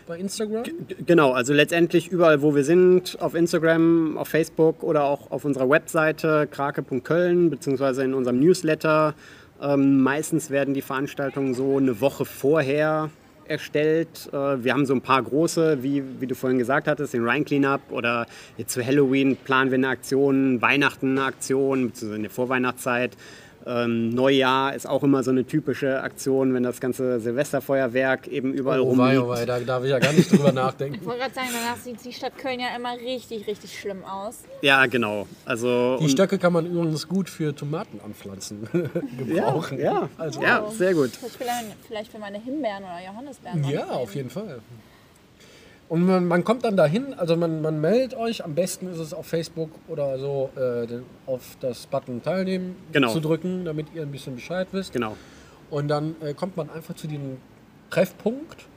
bei 0.07 0.17
Instagram? 0.17 0.63
G- 0.63 0.73
Genau, 1.05 1.31
also 1.33 1.53
letztendlich 1.53 2.07
überall, 2.09 2.41
wo 2.41 2.55
wir 2.55 2.63
sind, 2.63 3.17
auf 3.21 3.35
Instagram, 3.35 4.17
auf 4.17 4.29
Facebook 4.29 4.83
oder 4.83 5.03
auch 5.03 5.31
auf 5.31 5.45
unserer 5.45 5.69
Webseite 5.69 6.47
krake.köln, 6.49 7.49
beziehungsweise 7.49 8.03
in 8.03 8.13
unserem 8.13 8.39
Newsletter. 8.39 9.13
Ähm, 9.61 10.01
meistens 10.01 10.49
werden 10.49 10.73
die 10.73 10.81
Veranstaltungen 10.81 11.53
so 11.53 11.77
eine 11.77 11.99
Woche 11.99 12.25
vorher 12.25 13.09
erstellt. 13.47 14.29
Äh, 14.31 14.63
wir 14.63 14.73
haben 14.73 14.85
so 14.85 14.93
ein 14.93 15.01
paar 15.01 15.23
große, 15.23 15.81
wie, 15.81 16.03
wie 16.19 16.27
du 16.27 16.35
vorhin 16.35 16.59
gesagt 16.59 16.87
hattest, 16.87 17.13
den 17.13 17.27
Rhine 17.27 17.45
Cleanup 17.45 17.81
oder 17.89 18.27
jetzt 18.57 18.73
zu 18.73 18.85
Halloween 18.85 19.35
planen 19.37 19.71
wir 19.71 19.77
eine 19.77 19.87
Aktion, 19.89 20.61
Weihnachten 20.61 21.11
eine 21.17 21.23
Aktion, 21.23 21.87
beziehungsweise 21.87 22.15
in 22.17 22.23
der 22.23 22.31
Vorweihnachtszeit. 22.31 23.11
Ähm, 23.67 24.09
Neujahr 24.11 24.73
ist 24.73 24.87
auch 24.87 25.03
immer 25.03 25.23
so 25.23 25.31
eine 25.31 25.43
typische 25.45 26.01
Aktion, 26.01 26.53
wenn 26.53 26.63
das 26.63 26.79
ganze 26.79 27.19
Silvesterfeuerwerk 27.19 28.27
eben 28.27 28.53
überall 28.53 28.79
Oh 28.79 28.85
rumliegt. 28.91 29.19
oh 29.21 29.27
wei, 29.29 29.45
da 29.45 29.59
darf 29.59 29.83
ich 29.83 29.89
ja 29.89 29.99
gar 29.99 30.13
nicht 30.13 30.31
drüber 30.31 30.51
nachdenken. 30.53 30.99
Ich 31.01 31.05
wollte 31.05 31.19
gerade 31.21 31.33
sagen, 31.33 31.47
danach 31.51 31.77
sieht 31.77 32.03
die 32.05 32.13
Stadt 32.13 32.37
Köln 32.37 32.59
ja 32.59 32.67
immer 32.75 32.95
richtig, 32.95 33.45
richtig 33.47 33.77
schlimm 33.77 34.05
aus. 34.05 34.39
Ja, 34.61 34.85
genau. 34.85 35.27
Also 35.45 35.97
Die 35.99 36.07
Stöcke 36.09 36.37
kann 36.37 36.53
man 36.53 36.65
übrigens 36.65 37.07
gut 37.07 37.29
für 37.29 37.53
Tomaten 37.53 37.99
anpflanzen 38.03 38.67
gebrauchen. 39.17 39.79
Ja, 39.79 40.07
also, 40.17 40.41
ja, 40.41 40.69
sehr 40.71 40.93
gut. 40.93 41.11
Vielleicht, 41.11 41.75
vielleicht 41.87 42.11
für 42.11 42.19
meine 42.19 42.39
Himbeeren 42.39 42.83
oder 42.83 42.99
Johannisbeeren. 43.05 43.63
ja, 43.69 43.85
auf 43.87 44.15
jeden 44.15 44.29
Fall. 44.29 44.59
Und 45.89 46.05
man, 46.05 46.25
man 46.27 46.43
kommt 46.43 46.65
dann 46.65 46.75
dahin, 46.75 47.13
also 47.13 47.37
man, 47.37 47.61
man 47.61 47.79
meldet 47.79 48.13
euch, 48.17 48.43
am 48.43 48.55
besten 48.55 48.87
ist 48.91 48.99
es 48.99 49.13
auf 49.13 49.25
Facebook 49.25 49.69
oder 49.87 50.19
so 50.19 50.49
äh, 50.57 50.85
auf 51.25 51.57
das 51.61 51.87
Button 51.87 52.21
teilnehmen 52.21 52.75
Genau. 52.91 53.13
zu 53.13 53.21
drücken, 53.21 53.63
damit 53.63 53.87
ihr 53.95 54.01
ein 54.01 54.11
bisschen 54.11 54.35
Bescheid 54.35 54.67
wisst. 54.71 54.91
Genau. 54.91 55.15
Und 55.69 55.87
dann 55.87 56.15
äh, 56.21 56.33
kommt 56.33 56.57
man 56.57 56.69
einfach 56.69 56.95
zu 56.95 57.07
diesem 57.07 57.37
Treffpunkt, 57.89 58.67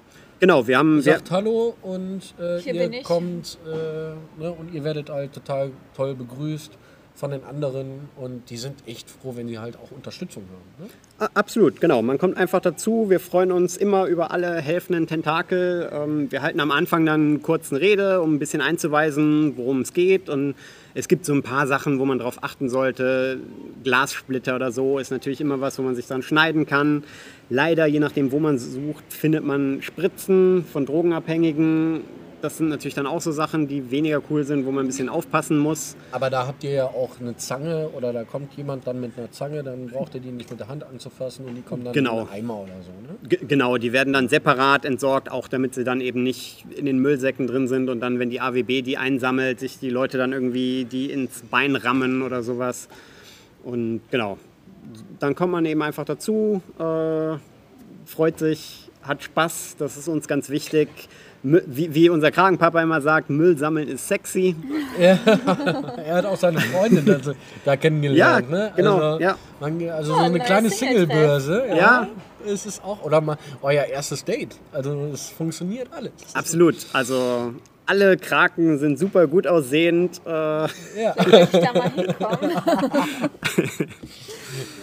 Genau, 0.40 0.66
wir 0.66 0.78
haben. 0.78 1.04
Wir, 1.04 1.12
sagt 1.12 1.30
Hallo 1.30 1.74
und 1.82 2.22
äh, 2.40 2.60
Hier 2.60 2.74
ihr 2.90 3.02
kommt 3.02 3.58
äh, 3.66 4.40
ne, 4.42 4.50
und 4.50 4.72
ihr 4.72 4.82
werdet 4.84 5.10
halt 5.10 5.34
total 5.34 5.70
toll 5.94 6.14
begrüßt 6.14 6.78
von 7.20 7.30
den 7.30 7.44
anderen 7.44 8.08
und 8.16 8.48
die 8.48 8.56
sind 8.56 8.76
echt 8.86 9.10
froh, 9.10 9.34
wenn 9.36 9.46
die 9.46 9.58
halt 9.58 9.76
auch 9.76 9.90
Unterstützung 9.90 10.44
haben. 10.44 10.86
Ne? 10.86 11.28
Absolut, 11.34 11.78
genau. 11.78 12.00
Man 12.00 12.16
kommt 12.16 12.38
einfach 12.38 12.60
dazu. 12.60 13.10
Wir 13.10 13.20
freuen 13.20 13.52
uns 13.52 13.76
immer 13.76 14.06
über 14.06 14.30
alle 14.30 14.56
helfenden 14.56 15.06
Tentakel. 15.06 15.90
Ähm, 15.92 16.32
wir 16.32 16.40
halten 16.40 16.60
am 16.60 16.70
Anfang 16.70 17.04
dann 17.04 17.20
einen 17.20 17.42
kurzen 17.42 17.76
Rede, 17.76 18.22
um 18.22 18.34
ein 18.34 18.38
bisschen 18.38 18.62
einzuweisen, 18.62 19.52
worum 19.58 19.82
es 19.82 19.92
geht. 19.92 20.30
Und 20.30 20.54
es 20.94 21.08
gibt 21.08 21.26
so 21.26 21.34
ein 21.34 21.42
paar 21.42 21.66
Sachen, 21.66 21.98
wo 21.98 22.06
man 22.06 22.18
darauf 22.18 22.42
achten 22.42 22.70
sollte. 22.70 23.38
Glassplitter 23.84 24.56
oder 24.56 24.72
so 24.72 24.98
ist 24.98 25.10
natürlich 25.10 25.42
immer 25.42 25.60
was, 25.60 25.78
wo 25.78 25.82
man 25.82 25.94
sich 25.94 26.06
dann 26.06 26.22
schneiden 26.22 26.64
kann. 26.64 27.04
Leider, 27.50 27.84
je 27.84 28.00
nachdem, 28.00 28.32
wo 28.32 28.38
man 28.38 28.58
sucht, 28.58 29.04
findet 29.10 29.44
man 29.44 29.82
Spritzen 29.82 30.64
von 30.64 30.86
Drogenabhängigen. 30.86 32.00
Das 32.42 32.56
sind 32.56 32.70
natürlich 32.70 32.94
dann 32.94 33.06
auch 33.06 33.20
so 33.20 33.32
Sachen, 33.32 33.68
die 33.68 33.90
weniger 33.90 34.22
cool 34.30 34.44
sind, 34.44 34.64
wo 34.64 34.70
man 34.70 34.84
ein 34.84 34.86
bisschen 34.86 35.10
aufpassen 35.10 35.58
muss. 35.58 35.94
Aber 36.10 36.30
da 36.30 36.46
habt 36.46 36.64
ihr 36.64 36.70
ja 36.70 36.86
auch 36.86 37.20
eine 37.20 37.36
Zange 37.36 37.90
oder 37.90 38.14
da 38.14 38.24
kommt 38.24 38.54
jemand 38.54 38.86
dann 38.86 38.98
mit 39.00 39.18
einer 39.18 39.30
Zange, 39.30 39.62
dann 39.62 39.88
braucht 39.88 40.14
ihr 40.14 40.22
die 40.22 40.30
nicht 40.30 40.50
mit 40.50 40.58
der 40.58 40.68
Hand 40.68 40.82
anzufassen 40.84 41.44
und 41.44 41.54
die 41.54 41.60
kommen 41.60 41.84
dann 41.84 41.92
Genau. 41.92 42.22
in 42.22 42.28
einen 42.28 42.30
Eimer 42.30 42.60
oder 42.60 42.72
so. 42.82 42.90
Ne? 42.92 43.28
G 43.28 43.36
genau, 43.46 43.76
die 43.76 43.92
werden 43.92 44.14
dann 44.14 44.28
separat 44.30 44.86
entsorgt, 44.86 45.30
auch 45.30 45.48
damit 45.48 45.74
sie 45.74 45.84
dann 45.84 46.00
eben 46.00 46.22
nicht 46.22 46.64
in 46.74 46.86
den 46.86 46.98
Müllsäcken 47.00 47.46
drin 47.46 47.68
sind 47.68 47.90
und 47.90 48.00
dann, 48.00 48.18
wenn 48.18 48.30
die 48.30 48.40
AWB 48.40 48.80
die 48.82 48.96
einsammelt, 48.96 49.60
sich 49.60 49.78
die 49.78 49.90
Leute 49.90 50.16
dann 50.16 50.32
irgendwie 50.32 50.86
die 50.86 51.10
ins 51.10 51.42
Bein 51.42 51.76
rammen 51.76 52.22
oder 52.22 52.42
sowas. 52.42 52.88
Und 53.64 54.00
genau, 54.10 54.38
dann 55.18 55.34
kommt 55.34 55.52
man 55.52 55.66
eben 55.66 55.82
einfach 55.82 56.06
dazu, 56.06 56.62
äh, 56.78 57.36
freut 58.06 58.38
sich, 58.38 58.88
hat 59.02 59.22
Spaß, 59.22 59.76
das 59.78 59.98
ist 59.98 60.08
uns 60.08 60.26
ganz 60.26 60.48
wichtig. 60.48 60.88
Wie, 61.42 61.94
wie 61.94 62.10
unser 62.10 62.30
Kragenpapa 62.30 62.82
immer 62.82 63.00
sagt, 63.00 63.30
Müll 63.30 63.56
sammeln 63.56 63.88
ist 63.88 64.06
sexy. 64.06 64.54
Er 64.98 65.18
hat 66.16 66.26
auch 66.26 66.36
seine 66.36 66.60
Freundin 66.60 67.06
da, 67.06 67.18
da 67.64 67.76
kennengelernt. 67.76 68.46
Ja, 68.50 68.56
ne? 68.56 68.72
genau, 68.76 68.96
Also, 68.98 69.20
ja. 69.22 69.36
Man, 69.58 69.88
also 69.88 70.12
Oh, 70.12 70.16
so 70.16 70.22
eine 70.22 70.38
kleine. 70.40 70.68
Singlebörse. 70.68 71.64
Ja. 71.68 71.76
Ja. 71.76 72.08
Ist 72.44 72.66
es 72.66 72.80
auch. 72.82 73.02
Oder 73.02 73.20
mal 73.20 73.36
euer 73.62 73.84
erstes 73.84 74.24
Date. 74.24 74.56
Also 74.72 75.08
es 75.12 75.28
funktioniert 75.30 75.88
alles. 75.92 76.12
Absolut, 76.34 76.76
also 76.92 77.54
alle 77.86 78.16
Kraken 78.18 78.78
sind 78.78 78.98
super 78.98 79.26
gut 79.26 79.46
aussehend. 79.46 80.20
Äh, 80.26 80.30
Ja. 80.30 80.68
Vielleicht 81.18 81.54
da 81.54 81.72
mal 81.72 81.90
hinkommen. 81.90 82.50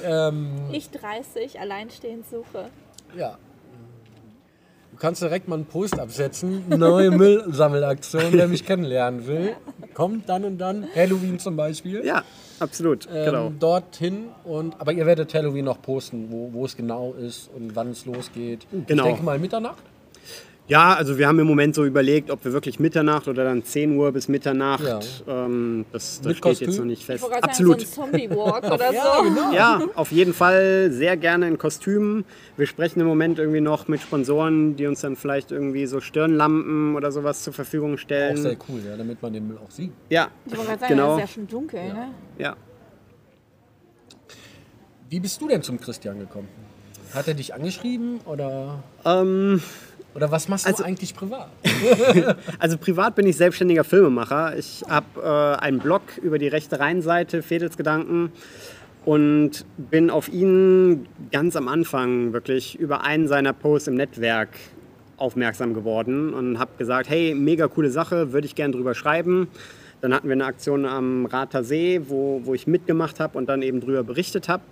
ähm, 0.06 0.48
Ich 0.72 0.90
30, 0.90 1.60
alleinstehend 1.60 2.26
suche. 2.30 2.66
ja. 3.16 3.38
Du 4.98 5.02
kannst 5.02 5.22
direkt 5.22 5.48
mal 5.48 5.58
einen 5.58 5.66
Post 5.66 6.00
absetzen. 6.00 6.64
Neue 6.70 7.12
Müllsammelaktion, 7.12 8.24
wer 8.32 8.48
mich 8.48 8.66
kennenlernen 8.66 9.28
will. 9.28 9.56
Kommt 9.94 10.28
dann 10.28 10.44
und 10.44 10.58
dann. 10.58 10.88
Halloween 10.96 11.38
zum 11.38 11.56
Beispiel. 11.56 12.04
ja, 12.04 12.24
absolut, 12.60 13.08
ähm, 13.14 13.26
genau. 13.26 13.52
dorthin. 13.60 14.30
Und, 14.44 14.74
aber 14.82 14.94
ihr 14.94 15.06
werdet 15.06 15.32
Halloween 15.36 15.66
noch 15.66 15.84
posten, 15.84 16.32
wo, 16.32 16.52
wo 16.52 16.66
es 16.66 16.76
genau 16.76 17.14
ist 17.14 17.52
und 17.56 17.76
wann 17.76 17.92
es 17.92 18.08
losgeht. 18.08 18.66
Genau. 18.88 19.04
Ich 19.04 19.10
denke 19.10 19.24
mal 19.24 19.38
Mitternacht. 19.38 19.84
Ja, 20.70 20.96
also 20.96 21.18
wir 21.18 21.28
haben 21.30 21.40
im 21.40 21.48
Moment 21.48 21.76
so 21.76 21.86
überlegt, 21.86 22.30
ob 22.30 22.44
wir 22.44 22.52
wirklich 22.52 22.78
Mitternacht 22.78 23.30
oder 23.30 23.46
dann 23.46 23.64
10 23.64 23.96
Uhr 23.96 24.12
bis 24.12 24.28
Mitternacht. 24.28 24.84
Ja. 25.26 25.46
Ähm, 25.46 25.86
das 25.94 26.20
das 26.20 26.36
steht 26.36 26.46
jetzt 26.60 26.60
Kostüm? 26.68 26.76
noch 26.80 26.86
nicht 26.86 27.00
Ich 27.00 27.06
fest. 27.06 27.24
gerade 27.24 27.42
Absolut. 27.44 27.80
sagen, 27.80 27.92
so 27.94 28.02
ein 28.02 28.12
Zombie-Walk 28.12 28.64
oder 28.74 28.78
so. 28.92 29.24
genau. 29.24 29.54
ja, 29.54 29.82
auf 29.96 30.12
jeden 30.12 30.34
Fall 30.34 30.92
sehr 30.92 31.16
gerne 31.16 31.48
in 31.48 31.58
Kostümen. 31.58 32.26
Wir 32.58 32.68
sprechen 32.68 33.00
im 33.00 33.08
Moment 33.08 33.40
irgendwie 33.40 33.62
noch 33.62 33.88
mit 33.88 34.02
Sponsoren, 34.02 34.76
die 34.76 34.88
uns 34.88 35.00
dann 35.00 35.16
vielleicht 35.16 35.54
irgendwie 35.54 35.86
so 35.86 36.02
Stirnlampen 36.02 36.96
oder 36.96 37.14
sowas 37.14 37.44
zur 37.44 37.54
Verfügung 37.54 37.94
Auch 37.94 38.00
stellen. 38.00 38.36
sehr 38.36 38.58
cool, 38.68 38.82
ja, 38.86 38.98
damit 38.98 39.22
man 39.22 39.32
den 39.32 39.48
Müll 39.48 39.58
auch 39.66 39.72
sieht. 39.72 39.94
Ja, 40.10 40.28
Ich 40.46 40.52
wollte 40.52 40.66
gerade 40.68 40.80
sagen, 40.82 40.94
genau. 40.96 41.12
es 41.18 41.24
ist 41.24 41.30
ja 41.30 41.34
schon 41.34 41.48
dunkel, 41.48 41.82
ne? 41.94 42.10
Ja. 42.40 42.58
Wie 45.10 45.20
bist 45.22 45.40
du 45.42 45.48
denn 45.48 45.62
zum 45.64 45.80
Christian 45.80 46.20
gekommen? 46.20 46.50
Hat 47.14 47.28
er 47.30 47.34
dich 47.36 47.54
angeschrieben 47.54 48.20
oder, 48.26 48.84
Ähm, 49.06 49.62
oder 50.18 50.32
was 50.32 50.50
machst 50.50 50.66
Also- 50.66 50.82
du 50.84 50.90
eigentlich 50.90 51.16
privat? 51.16 51.48
Also 52.60 52.78
privat 52.78 53.16
bin 53.16 53.28
ich 53.28 53.38
selbstständiger 53.38 53.84
Filmemacher. 53.84 54.58
Ich 54.58 54.84
habe 54.90 55.06
äh, 55.22 55.64
einen 55.64 55.78
Blog 55.80 56.02
über 56.22 56.40
die 56.40 56.48
rechte 56.48 56.80
Rheinseite, 56.80 57.44
Fedelsgedanken, 57.44 58.32
und 59.06 59.64
bin 59.78 60.10
auf 60.10 60.28
ihn 60.28 61.08
ganz 61.32 61.56
am 61.56 61.68
Anfang 61.70 62.34
wirklich 62.34 62.78
über 62.78 63.04
einen 63.06 63.28
seiner 63.28 63.54
Posts 63.54 63.90
im 63.90 63.96
Netzwerk 63.96 64.50
aufmerksam 65.18 65.74
geworden 65.74 66.34
und 66.34 66.60
habe 66.60 66.72
gesagt, 66.78 67.10
hey, 67.10 67.34
mega 67.36 67.68
coole 67.68 67.90
Sache, 67.92 68.34
würde 68.34 68.48
ich 68.48 68.56
gern 68.56 68.72
drüber 68.72 68.96
schreiben. 68.96 69.48
Dann 70.02 70.14
hatten 70.14 70.28
wir 70.28 70.34
eine 70.34 70.46
Aktion 70.46 70.86
am 70.86 71.26
Rather 71.28 71.64
See, 71.64 72.02
wo, 72.08 72.42
wo 72.44 72.54
ich 72.54 72.68
mitgemacht 72.68 73.20
habe 73.20 73.38
und 73.38 73.48
dann 73.48 73.62
eben 73.62 73.80
drüber 73.82 74.04
berichtet 74.04 74.50
habe 74.50 74.64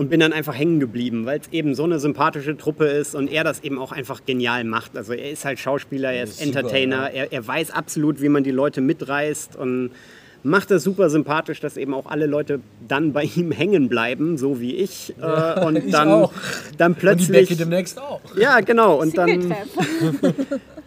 und 0.00 0.08
bin 0.08 0.18
dann 0.18 0.32
einfach 0.32 0.54
hängen 0.54 0.80
geblieben, 0.80 1.26
weil 1.26 1.40
es 1.40 1.52
eben 1.52 1.74
so 1.74 1.84
eine 1.84 2.00
sympathische 2.00 2.56
Truppe 2.56 2.86
ist 2.86 3.14
und 3.14 3.30
er 3.30 3.44
das 3.44 3.60
eben 3.60 3.78
auch 3.78 3.92
einfach 3.92 4.24
genial 4.24 4.64
macht. 4.64 4.96
Also 4.96 5.12
er 5.12 5.30
ist 5.30 5.44
halt 5.44 5.58
Schauspieler, 5.58 6.10
er 6.10 6.24
ist 6.24 6.30
ist 6.30 6.38
super, 6.38 6.60
Entertainer, 6.60 7.10
er, 7.10 7.30
er 7.30 7.46
weiß 7.46 7.70
absolut, 7.70 8.22
wie 8.22 8.30
man 8.30 8.42
die 8.42 8.50
Leute 8.50 8.80
mitreißt 8.80 9.56
und 9.56 9.90
macht 10.42 10.70
das 10.70 10.84
super 10.84 11.10
sympathisch, 11.10 11.60
dass 11.60 11.76
eben 11.76 11.92
auch 11.92 12.06
alle 12.06 12.24
Leute 12.24 12.60
dann 12.88 13.12
bei 13.12 13.24
ihm 13.24 13.52
hängen 13.62 13.90
bleiben, 13.90 14.38
so 14.38 14.58
wie 14.58 14.74
ich. 14.76 15.14
äh, 15.20 15.62
und 15.66 15.76
ich 15.84 15.92
dann, 15.92 16.08
auch. 16.08 16.32
dann 16.78 16.92
Und 16.92 17.02
die 17.02 17.06
Becky 17.06 17.26
plötzlich. 17.26 17.58
demnächst 17.58 18.00
auch. 18.00 18.22
Ja, 18.40 18.60
genau. 18.60 18.98
Und 18.98 19.18
dann, 19.18 19.54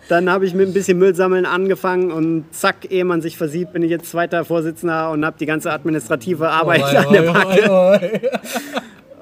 dann 0.10 0.28
habe 0.28 0.47
ich 0.47 0.56
mit 0.56 0.69
ein 0.69 0.73
bisschen 0.73 0.97
Müllsammeln 0.97 1.45
angefangen 1.45 2.12
und 2.12 2.45
zack, 2.52 2.89
ehe 2.91 3.06
man 3.06 3.21
sich 3.21 3.38
versieht, 3.38 3.73
bin 3.73 3.84
ich 3.84 3.91
jetzt 3.91 4.10
zweiter 4.10 4.43
Vorsitzender 4.43 5.12
und 5.12 5.23
habe 5.23 5.38
die 5.39 5.45
ganze 5.45 5.71
administrative 5.71 6.49
Arbeit 6.49 6.82
Oi, 6.82 6.97
an 6.97 7.13
der 7.13 7.21
Backe. 7.21 7.71
oi, 7.71 8.21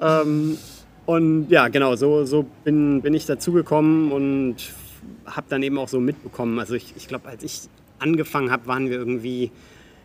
oi. 0.02 0.56
Und 1.04 1.50
ja, 1.50 1.68
genau, 1.68 1.96
so, 1.96 2.24
so 2.24 2.46
bin, 2.64 3.02
bin 3.02 3.14
ich 3.14 3.26
dazugekommen 3.26 4.12
und 4.12 4.56
habe 5.26 5.46
dann 5.48 5.62
eben 5.62 5.78
auch 5.78 5.88
so 5.88 5.98
mitbekommen. 6.00 6.58
Also 6.58 6.74
ich, 6.74 6.94
ich 6.96 7.08
glaube, 7.08 7.28
als 7.28 7.42
ich 7.42 7.62
angefangen 7.98 8.50
habe, 8.50 8.66
waren 8.66 8.88
wir 8.88 8.98
irgendwie 8.98 9.50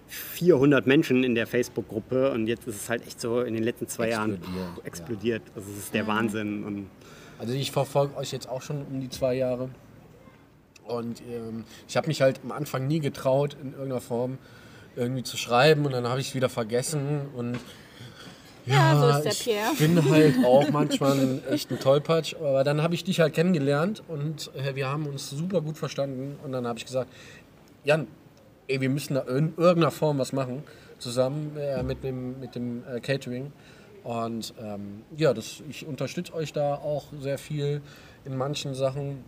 400 0.07 0.87
Menschen 0.87 1.23
in 1.23 1.35
der 1.35 1.45
Facebook-Gruppe 1.45 2.31
und 2.31 2.47
jetzt 2.47 2.67
ist 2.67 2.75
es 2.75 2.89
halt 2.89 3.05
echt 3.05 3.19
so 3.19 3.41
in 3.41 3.53
den 3.53 3.63
letzten 3.63 3.87
zwei 3.87 4.09
Jahren 4.09 4.33
Explodiert, 4.33 4.69
pff, 4.77 4.85
explodiert. 4.85 5.41
Also 5.55 5.69
es 5.71 5.77
ist 5.77 5.93
der 5.93 6.07
Wahnsinn. 6.07 6.63
Und 6.63 6.87
Also 7.39 7.53
ich 7.53 7.71
verfolge 7.71 8.15
euch 8.17 8.31
jetzt 8.31 8.49
auch 8.49 8.61
schon 8.61 8.83
um 8.89 8.99
die 8.99 9.09
zwei 9.09 9.35
Jahre. 9.35 9.69
Und 10.85 11.21
ähm, 11.29 11.65
ich 11.87 11.97
habe 11.97 12.07
mich 12.07 12.21
halt 12.21 12.39
am 12.43 12.51
Anfang 12.51 12.87
nie 12.87 12.99
getraut, 12.99 13.57
in 13.61 13.73
irgendeiner 13.73 14.01
Form 14.01 14.37
irgendwie 14.95 15.23
zu 15.23 15.37
schreiben 15.37 15.85
und 15.85 15.91
dann 15.91 16.07
habe 16.07 16.19
ich 16.19 16.29
es 16.29 16.35
wieder 16.35 16.49
vergessen 16.49 17.27
und 17.35 17.59
Ja, 18.67 18.99
so 18.99 19.07
ist 19.17 19.23
der 19.23 19.31
ich 19.31 19.43
Pierre. 19.43 19.73
bin 19.77 20.09
halt 20.11 20.35
auch 20.45 20.69
manchmal 20.71 21.13
ein 21.19 21.41
echt 21.49 21.71
ein 21.71 21.79
Tollpatsch, 21.79 22.35
aber 22.35 22.63
dann 22.63 22.81
habe 22.81 22.93
ich 22.95 23.03
dich 23.03 23.19
halt 23.19 23.33
kennengelernt 23.33 24.03
und 24.07 24.51
äh, 24.55 24.75
wir 24.75 24.87
haben 24.87 25.05
uns 25.07 25.29
super 25.29 25.61
gut 25.61 25.77
verstanden 25.77 26.37
und 26.43 26.51
dann 26.51 26.67
habe 26.67 26.77
ich 26.79 26.85
gesagt, 26.85 27.09
Jan, 27.83 28.07
ey, 28.67 28.81
wir 28.81 28.89
müssen 28.89 29.15
da 29.15 29.21
in 29.21 29.53
irgendeiner 29.57 29.91
Form 29.91 30.17
was 30.19 30.33
machen, 30.33 30.63
zusammen 30.99 31.55
äh, 31.57 31.81
mit 31.83 32.03
dem, 32.03 32.39
mit 32.39 32.55
dem 32.55 32.83
äh, 32.93 32.99
Catering. 32.99 33.51
Und 34.03 34.53
ähm, 34.61 35.03
ja, 35.15 35.33
das, 35.33 35.61
ich 35.69 35.85
unterstütze 35.85 36.33
euch 36.33 36.53
da 36.53 36.75
auch 36.75 37.05
sehr 37.19 37.37
viel 37.37 37.81
in 38.25 38.37
manchen 38.37 38.73
Sachen. 38.73 39.23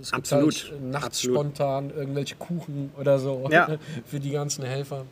Es 0.00 0.10
gibt 0.12 0.24
Absolut, 0.32 0.70
halt 0.70 0.82
nachts 0.82 1.06
absolut. 1.06 1.36
spontan 1.36 1.90
irgendwelche 1.90 2.36
Kuchen 2.36 2.90
oder 2.98 3.18
so 3.18 3.46
Ja. 3.50 3.78
für 4.06 4.20
die 4.20 4.30
ganzen 4.30 4.64
Helfer. 4.64 5.04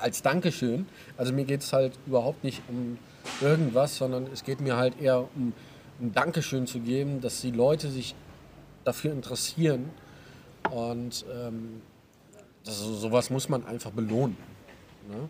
Als 0.00 0.22
Dankeschön. 0.22 0.86
Also 1.16 1.32
mir 1.32 1.44
geht 1.44 1.62
es 1.62 1.72
halt 1.72 1.98
überhaupt 2.06 2.44
nicht 2.44 2.62
um 2.68 2.98
irgendwas, 3.40 3.96
sondern 3.96 4.26
es 4.32 4.44
geht 4.44 4.60
mir 4.60 4.76
halt 4.76 5.00
eher 5.00 5.28
um 5.34 5.52
ein 6.00 6.12
Dankeschön 6.12 6.66
zu 6.66 6.80
geben, 6.80 7.20
dass 7.20 7.40
die 7.40 7.50
Leute 7.50 7.90
sich 7.90 8.14
dafür 8.84 9.12
interessieren. 9.12 9.90
Und 10.70 11.24
ähm, 11.32 11.82
das, 12.64 12.78
sowas 12.78 13.30
muss 13.30 13.48
man 13.48 13.64
einfach 13.66 13.90
belohnen. 13.90 14.36
Ne? 15.08 15.28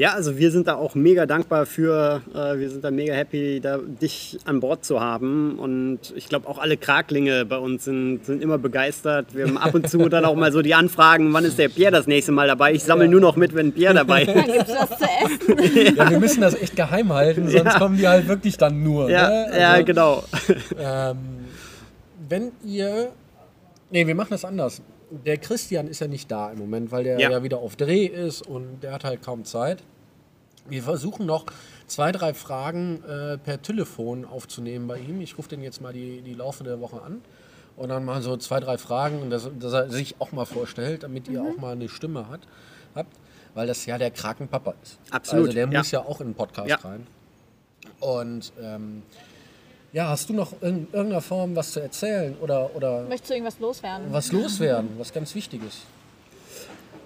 Ja, 0.00 0.14
also 0.14 0.38
wir 0.38 0.50
sind 0.50 0.66
da 0.66 0.76
auch 0.76 0.94
mega 0.94 1.26
dankbar 1.26 1.66
für, 1.66 2.22
äh, 2.32 2.58
wir 2.58 2.70
sind 2.70 2.82
da 2.82 2.90
mega 2.90 3.12
happy, 3.12 3.60
da 3.60 3.76
dich 3.76 4.38
an 4.46 4.60
Bord 4.60 4.82
zu 4.82 4.98
haben. 4.98 5.58
Und 5.58 5.98
ich 6.16 6.26
glaube 6.30 6.48
auch 6.48 6.56
alle 6.58 6.78
Kraklinge 6.78 7.44
bei 7.44 7.58
uns 7.58 7.84
sind, 7.84 8.24
sind 8.24 8.42
immer 8.42 8.56
begeistert. 8.56 9.34
Wir 9.34 9.46
haben 9.46 9.58
ab 9.58 9.74
und 9.74 9.90
zu 9.90 10.08
dann 10.08 10.24
auch 10.24 10.36
mal 10.36 10.52
so 10.52 10.62
die 10.62 10.74
Anfragen, 10.74 11.32
wann 11.34 11.44
ist 11.44 11.58
der 11.58 11.68
Pierre 11.68 11.92
das 11.92 12.06
nächste 12.06 12.32
Mal 12.32 12.46
dabei? 12.48 12.72
Ich 12.72 12.82
sammle 12.82 13.08
nur 13.08 13.20
noch 13.20 13.36
mit, 13.36 13.54
wenn 13.54 13.72
Pierre 13.72 13.92
dabei 13.92 14.22
ist. 14.24 14.34
Dann 14.34 14.46
gibt's 14.46 14.72
was 14.74 14.88
zu 14.98 15.04
essen. 15.04 15.96
Ja, 15.96 16.08
wir 16.10 16.18
müssen 16.18 16.40
das 16.40 16.54
echt 16.54 16.76
geheim 16.76 17.12
halten, 17.12 17.48
sonst 17.50 17.64
Ja. 17.64 17.78
kommen 17.78 17.98
die 17.98 18.08
halt 18.08 18.26
wirklich 18.26 18.56
dann 18.56 18.82
nur. 18.82 19.10
Ja, 19.10 19.28
ne? 19.28 19.48
ja, 19.60 19.70
Also, 19.72 19.84
genau. 19.84 20.24
Ähm, 20.78 21.16
wenn 22.26 22.52
ihr 22.64 23.08
Nee, 23.90 24.06
wir 24.06 24.14
machen 24.14 24.28
das 24.30 24.44
anders. 24.44 24.80
Der 25.26 25.36
Christian 25.36 25.88
ist 25.88 26.00
ja 26.00 26.06
nicht 26.06 26.30
da 26.30 26.52
im 26.52 26.58
Moment, 26.60 26.92
weil 26.92 27.02
der 27.04 27.18
ja, 27.18 27.30
Ja. 27.30 27.42
wieder 27.42 27.58
auf 27.58 27.74
Dreh 27.76 28.06
ist 28.06 28.46
und 28.46 28.82
der 28.84 28.92
hat 28.92 29.02
halt 29.04 29.20
kaum 29.22 29.44
Zeit. 29.44 29.82
Wir 30.68 30.82
versuchen 30.82 31.26
noch 31.26 31.46
zwei, 31.86 32.12
drei 32.12 32.34
Fragen 32.34 33.02
äh, 33.04 33.38
per 33.38 33.60
Telefon 33.62 34.24
aufzunehmen 34.24 34.86
bei 34.86 34.98
ihm. 34.98 35.20
Ich 35.20 35.36
rufe 35.38 35.48
den 35.48 35.62
jetzt 35.62 35.80
mal 35.80 35.92
die, 35.92 36.22
die 36.22 36.34
Laufe 36.34 36.62
der 36.64 36.80
Woche 36.80 37.02
an 37.02 37.20
und 37.76 37.88
dann 37.88 38.04
mal 38.04 38.22
so 38.22 38.36
zwei, 38.36 38.60
drei 38.60 38.78
Fragen, 38.78 39.30
dass, 39.30 39.48
dass 39.58 39.72
er 39.72 39.90
sich 39.90 40.16
auch 40.20 40.32
mal 40.32 40.44
vorstellt, 40.44 41.02
damit 41.02 41.28
ihr 41.28 41.42
auch 41.42 41.56
mal 41.56 41.72
eine 41.72 41.88
Stimme 41.88 42.28
hat, 42.28 42.40
habt, 42.94 43.16
weil 43.54 43.66
das 43.66 43.86
ja 43.86 43.98
der 43.98 44.10
Krakenpapa 44.10 44.74
ist. 44.82 44.98
Absolut, 45.10 45.46
Also 45.46 45.54
der 45.54 45.68
ja. 45.70 45.78
muss 45.78 45.90
ja 45.90 46.00
auch 46.00 46.20
in 46.20 46.28
den 46.28 46.34
Podcast 46.34 46.68
Ja. 46.68 46.76
rein. 46.76 47.06
Und 48.00 48.52
ähm, 48.62 49.02
ja, 49.92 50.08
hast 50.08 50.28
du 50.28 50.34
noch 50.34 50.52
in 50.62 50.86
irgendeiner 50.92 51.20
Form 51.20 51.56
was 51.56 51.72
zu 51.72 51.80
erzählen 51.80 52.36
oder, 52.40 52.74
oder 52.76 53.02
Möchtest 53.08 53.30
du 53.30 53.34
irgendwas 53.34 53.58
loswerden? 53.58 54.06
was 54.12 54.30
loswerden, 54.30 54.90
was 54.98 55.12
ganz 55.12 55.34
Wichtiges? 55.34 55.78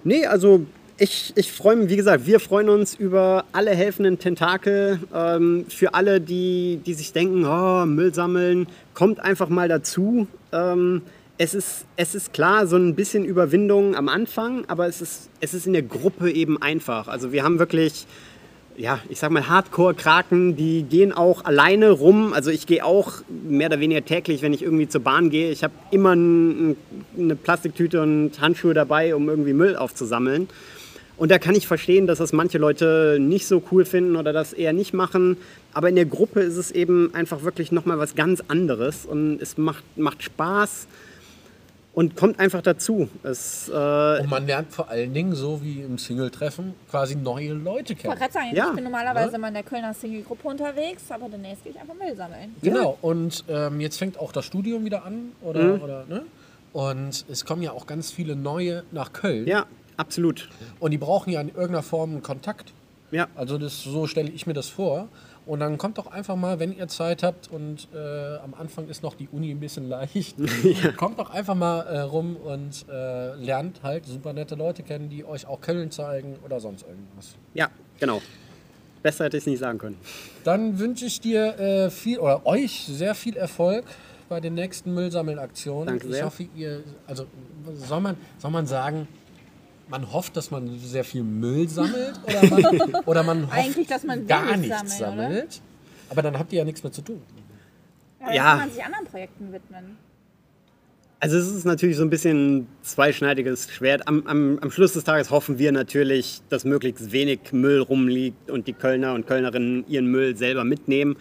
Nee, 0.03 0.25
also 0.27 0.65
ich, 0.97 1.33
ich 1.35 1.51
freue 1.51 1.75
mich, 1.75 1.89
wie 1.89 1.95
gesagt, 1.97 2.25
wir 2.25 2.39
freuen 2.39 2.69
uns 2.69 2.95
über 2.95 3.45
alle 3.51 3.71
helfenden 3.71 4.17
Tentakel. 4.17 4.99
Ähm, 5.13 5.65
für 5.69 5.93
alle, 5.93 6.21
die, 6.21 6.79
die 6.85 6.93
sich 6.93 7.11
denken, 7.11 7.45
oh, 7.45 7.85
Müll 7.85 8.13
sammeln, 8.13 8.67
kommt 8.93 9.19
einfach 9.19 9.49
mal 9.49 9.67
dazu. 9.67 10.27
Ähm, 10.53 11.01
es, 11.37 11.53
ist, 11.53 11.85
es 11.97 12.15
ist 12.15 12.31
klar, 12.31 12.65
so 12.67 12.77
ein 12.77 12.95
bisschen 12.95 13.25
Überwindung 13.25 13.95
am 13.95 14.07
Anfang, 14.07 14.63
aber 14.67 14.87
es 14.87 15.01
ist, 15.01 15.29
es 15.41 15.53
ist 15.53 15.67
in 15.67 15.73
der 15.73 15.81
Gruppe 15.81 16.31
eben 16.31 16.61
einfach. 16.61 17.09
Also 17.09 17.33
wir 17.33 17.43
haben 17.43 17.59
wirklich 17.59 18.07
ja, 18.77 18.99
ich 19.09 19.19
sag 19.19 19.31
mal 19.31 19.47
Hardcore-Kraken, 19.47 20.55
die 20.55 20.83
gehen 20.83 21.13
auch 21.13 21.45
alleine 21.45 21.91
rum. 21.91 22.33
Also 22.33 22.51
ich 22.51 22.67
gehe 22.67 22.83
auch 22.83 23.13
mehr 23.29 23.67
oder 23.67 23.79
weniger 23.79 24.03
täglich, 24.03 24.41
wenn 24.41 24.53
ich 24.53 24.61
irgendwie 24.61 24.87
zur 24.87 25.01
Bahn 25.01 25.29
gehe. 25.29 25.51
Ich 25.51 25.63
habe 25.63 25.73
immer 25.91 26.13
ein, 26.13 26.75
eine 27.17 27.35
Plastiktüte 27.35 28.01
und 28.01 28.39
Handschuhe 28.41 28.73
dabei, 28.73 29.15
um 29.15 29.29
irgendwie 29.29 29.53
Müll 29.53 29.75
aufzusammeln. 29.75 30.49
Und 31.17 31.31
da 31.31 31.39
kann 31.39 31.55
ich 31.55 31.65
verstehen, 31.67 32.07
dass 32.07 32.17
das 32.17 32.33
manche 32.33 32.57
Leute 32.57 33.17
nicht 33.21 33.47
so 33.47 33.63
cool 33.71 33.85
finden 33.85 34.15
oder 34.17 34.33
das 34.33 34.51
eher 34.53 34.73
nicht 34.73 34.93
machen. 34.93 35.37
Aber 35.73 35.87
in 35.89 35.95
der 35.95 36.05
Gruppe 36.05 36.41
ist 36.41 36.57
es 36.57 36.71
eben 36.71 37.13
einfach 37.13 37.43
wirklich 37.43 37.71
nochmal 37.71 37.97
was 37.99 38.15
ganz 38.15 38.43
anderes 38.47 39.05
und 39.05 39.41
es 39.41 39.57
macht, 39.57 39.83
macht 39.97 40.23
Spaß 40.23 40.87
und 41.93 42.17
kommt 42.17 42.39
einfach 42.41 42.61
dazu. 42.61 43.07
Es, 43.23 43.69
äh, 43.69 44.19
Und 44.19 44.29
man 44.29 44.45
lernt 44.45 44.73
vor 44.73 44.89
allen 44.89 45.13
Dingen, 45.13 45.33
so 45.33 45.61
wie 45.63 45.79
im 45.81 45.97
Single-Treffen, 45.97 46.73
quasi 46.91 47.15
neue 47.15 47.53
Leute 47.53 47.93
Ich 47.93 47.99
kennen. 47.99 48.09
wollte 48.09 48.19
gerade 48.19 48.33
sagen, 48.33 48.47
Ja. 48.53 48.67
ich 48.69 48.75
bin 48.75 48.83
normalerweise 48.83 49.29
Ne? 49.31 49.35
immer 49.37 49.47
in 49.47 49.53
der 49.53 49.63
Kölner 49.63 49.93
Single-Gruppe 49.93 50.47
unterwegs, 50.49 51.03
aber 51.09 51.29
demnächst 51.29 51.63
gehe 51.63 51.71
ich 51.71 51.79
einfach 51.79 51.93
Müll 51.95 52.13
sammeln. 52.15 52.53
Genau, 52.61 52.97
und 53.01 53.45
ähm, 53.47 53.79
jetzt 53.79 53.97
fängt 53.97 54.19
auch 54.19 54.33
das 54.33 54.43
Studium 54.43 54.83
wieder 54.83 55.05
an. 55.05 55.31
Oder, 55.41 55.81
oder, 55.81 56.05
ne? 56.09 56.23
Und 56.73 57.23
es 57.31 57.45
kommen 57.45 57.61
ja 57.61 57.71
auch 57.71 57.87
ganz 57.87 58.11
viele 58.11 58.35
neue 58.35 58.83
nach 58.91 59.13
Köln. 59.13 59.47
ja, 59.47 59.65
absolut. 59.97 60.49
Und 60.79 60.91
die 60.91 60.97
brauchen 60.97 61.31
ja 61.31 61.41
in 61.41 61.49
irgendeiner 61.49 61.83
Form 61.83 62.11
einen 62.11 62.23
Kontakt. 62.23 62.73
Ja. 63.11 63.27
Also 63.35 63.57
das, 63.57 63.83
so 63.83 64.07
stelle 64.07 64.29
ich 64.29 64.47
mir 64.47 64.53
das 64.53 64.69
vor. 64.69 65.07
Und 65.45 65.59
dann 65.59 65.77
kommt 65.77 65.99
doch 65.99 66.07
einfach 66.07 66.35
mal, 66.35 66.59
wenn 66.59 66.75
ihr 66.75 66.87
Zeit 66.87 67.21
habt 67.21 67.51
und 67.51 67.87
äh, 67.93 68.37
am 68.37 68.55
Anfang 68.55 68.87
ist 68.89 69.03
noch 69.03 69.13
die 69.13 69.29
Uni 69.31 69.51
ein 69.51 69.59
bisschen 69.59 69.87
leicht, 69.87 70.37
kommt 70.97 71.19
doch 71.19 71.29
einfach 71.29 71.53
mal 71.53 71.81
äh, 71.81 71.99
rum 71.99 72.35
und 72.35 72.85
äh, 72.89 73.35
lernt 73.35 73.83
halt 73.83 74.07
super 74.07 74.33
nette 74.33 74.55
Leute 74.55 74.81
kennen, 74.81 75.07
die 75.07 75.23
euch 75.23 75.45
auch 75.45 75.61
Köln 75.61 75.91
zeigen 75.91 76.37
oder 76.43 76.59
sonst 76.59 76.81
irgendwas. 76.87 77.35
Ja, 77.53 77.69
genau. 77.99 78.21
Besser 79.03 79.25
hätte 79.25 79.37
ich 79.37 79.43
es 79.43 79.47
nicht 79.47 79.59
sagen 79.59 79.77
können. 79.77 79.97
Dann 80.43 80.79
wünsche 80.79 81.05
ich 81.05 81.21
dir 81.21 81.59
äh, 81.59 81.89
viel 81.91 82.17
oder 82.17 82.43
euch 82.47 82.85
sehr 82.89 83.13
viel 83.13 83.37
Erfolg 83.37 83.85
bei 84.29 84.39
den 84.39 84.55
nächsten 84.55 84.95
Müllsammeln-Aktionen. 84.95 85.85
Danke 85.85 86.07
Ich 86.07 86.13
sehr. 86.15 86.25
hoffe, 86.25 86.47
ihr, 86.55 86.83
also 87.05 87.27
soll 87.75 88.01
man, 88.01 88.17
soll 88.39 88.49
man 88.49 88.65
sagen, 88.65 89.07
man 89.87 90.11
hofft, 90.11 90.35
dass 90.37 90.51
man 90.51 90.79
sehr 90.79 91.03
viel 91.03 91.23
Müll 91.23 91.67
sammelt 91.69 92.19
oder 92.25 92.49
man, 92.49 92.95
oder 93.05 93.23
man 93.23 93.43
hofft, 93.43 93.53
Eigentlich, 93.53 93.87
dass 93.87 94.03
man 94.03 94.25
gar 94.27 94.57
nichts 94.57 94.97
sammelt, 94.97 95.19
sammelt. 95.19 95.61
Aber 96.09 96.21
dann 96.21 96.37
habt 96.37 96.51
ihr 96.53 96.59
ja 96.59 96.65
nichts 96.65 96.83
mehr 96.83 96.91
zu 96.91 97.01
tun. 97.01 97.21
Ja, 98.19 98.27
Ja. 98.27 98.33
ja. 98.33 98.43
kann 98.43 98.57
man 98.59 98.71
sich 98.71 98.83
anderen 98.83 99.05
Projekten 99.05 99.53
widmen. 99.53 99.97
Also 101.19 101.37
es 101.37 101.47
ist 101.47 101.65
natürlich 101.65 101.97
so 101.97 102.03
ein 102.03 102.09
bisschen 102.09 102.57
ein 102.57 102.67
zweischneidiges 102.83 103.71
Schwert. 103.71 104.07
Am, 104.07 104.27
am, 104.27 104.59
am 104.59 104.69
Schluss 104.69 104.93
des 104.93 105.05
Tages 105.05 105.31
hoffen 105.31 105.57
wir 105.57 105.71
natürlich, 105.71 106.41
dass 106.49 106.65
möglichst 106.65 107.11
wenig 107.11 107.39
Müll 107.51 107.79
rumliegt 107.81 108.51
und 108.51 108.67
die 108.67 108.73
Kölner 108.73 109.13
und 109.13 109.25
Kölnerinnen 109.25 109.87
ihren 109.87 110.07
Müll 110.07 110.35
selber 110.37 110.63
mitnehmen. 110.63 111.15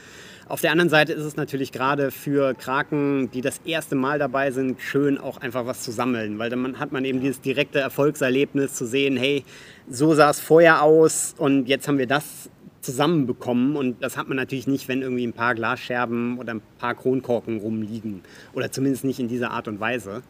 Auf 0.47 0.61
der 0.61 0.73
anderen 0.73 0.91
Seite 0.91 1.15
ist 1.15 1.25
es 1.25 1.37
natürlich 1.37 1.73
gerade 1.73 2.11
für 2.11 2.53
Kraken, 2.53 3.31
die 3.31 3.41
das 3.41 3.63
erste 3.65 3.95
Mal 3.95 4.19
dabei 4.19 4.51
sind, 4.51 4.79
schön 4.79 5.17
auch 5.17 5.39
einfach 5.39 5.65
was 5.65 5.83
zu 5.83 5.91
sammeln, 5.91 6.39
weil 6.39 6.51
dann 6.51 6.79
hat 6.79 6.93
man 6.93 7.07
eben 7.07 7.21
dieses 7.21 7.41
direkte 7.41 7.81
Erfolgserlebnis 7.81 8.75
zu 8.75 8.85
sehen, 8.85 9.17
hey, 9.17 9.43
so 9.89 10.13
sah 10.13 10.29
es 10.29 10.41
vorher 10.41 10.83
aus 10.83 11.35
und 11.39 11.67
jetzt 11.67 11.89
haben 11.89 11.97
wir 11.97 12.07
das 12.07 12.51
zusammenbekommen 12.83 13.75
und 13.75 14.03
das 14.03 14.19
hat 14.19 14.29
man 14.29 14.37
natürlich 14.37 14.67
nicht, 14.67 14.87
wenn 14.87 15.01
irgendwie 15.01 15.27
ein 15.27 15.33
paar 15.33 15.55
Glasscherben 15.55 16.39
oder 16.39 16.53
ein 16.53 16.63
paar 16.79 16.95
Kronkorken 16.95 17.61
rumliegen 17.61 18.21
oder 18.53 18.71
zumindest 18.71 19.05
nicht 19.05 19.21
in 19.21 19.29
dieser 19.29 19.51
Art 19.51 19.67
und 19.67 19.81
Weise. 19.81 20.23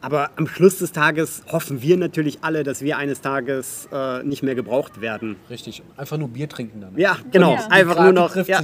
Aber 0.00 0.30
am 0.36 0.46
Schluss 0.46 0.78
des 0.78 0.92
Tages 0.92 1.42
hoffen 1.50 1.82
wir 1.82 1.96
natürlich 1.96 2.38
alle, 2.42 2.62
dass 2.62 2.82
wir 2.82 2.96
eines 2.98 3.20
Tages 3.20 3.88
äh, 3.92 4.22
nicht 4.22 4.42
mehr 4.42 4.54
gebraucht 4.54 5.00
werden. 5.00 5.36
Richtig. 5.50 5.82
Einfach 5.96 6.18
nur 6.18 6.28
Bier 6.28 6.48
trinken 6.48 6.80
dann. 6.80 6.96
Ja, 6.96 7.16
genau. 7.30 7.54
Ja. 7.54 7.66
Einfach 7.70 8.02
nur 8.02 8.12
noch. 8.12 8.36
Ja, 8.46 8.60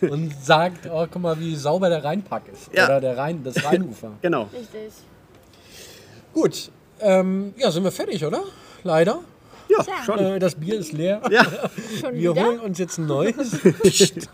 und 0.00 0.32
sagt, 0.42 0.88
oh, 0.90 1.06
guck 1.10 1.22
mal, 1.22 1.38
wie 1.40 1.56
sauber 1.56 1.88
der 1.88 2.04
Rheinpark 2.04 2.44
ist. 2.52 2.70
Ja. 2.72 2.84
Oder 2.84 3.00
der 3.00 3.16
Rhein, 3.16 3.42
das 3.42 3.64
Rheinufer. 3.64 4.12
genau. 4.22 4.48
Richtig. 4.52 4.92
Gut. 6.32 6.70
Ähm, 7.00 7.54
ja, 7.56 7.70
sind 7.70 7.84
wir 7.84 7.92
fertig, 7.92 8.24
oder? 8.24 8.42
Leider. 8.82 9.20
Ja, 9.68 9.84
schon. 10.04 10.18
Äh, 10.18 10.38
das 10.38 10.54
Bier 10.54 10.78
ist 10.78 10.92
leer. 10.92 11.20
Ja, 11.30 11.44
Schon 12.00 12.14
Wir 12.14 12.32
wieder? 12.32 12.44
holen 12.46 12.60
uns 12.60 12.78
jetzt 12.78 12.98
ein 12.98 13.06
neues. 13.06 13.58
Psst. 13.82 14.28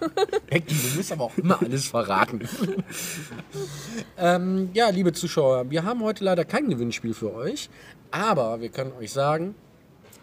Becky, 0.48 0.74
du 0.74 0.96
musst 0.96 1.12
aber 1.12 1.24
auch 1.24 1.38
immer 1.38 1.60
alles 1.62 1.86
verraten. 1.86 2.40
ähm, 4.18 4.70
ja, 4.74 4.88
liebe 4.90 5.12
Zuschauer, 5.12 5.70
wir 5.70 5.84
haben 5.84 6.02
heute 6.02 6.24
leider 6.24 6.44
kein 6.44 6.68
Gewinnspiel 6.68 7.14
für 7.14 7.34
euch. 7.34 7.68
Aber 8.10 8.60
wir 8.60 8.68
können 8.70 8.92
euch 8.98 9.12
sagen, 9.12 9.54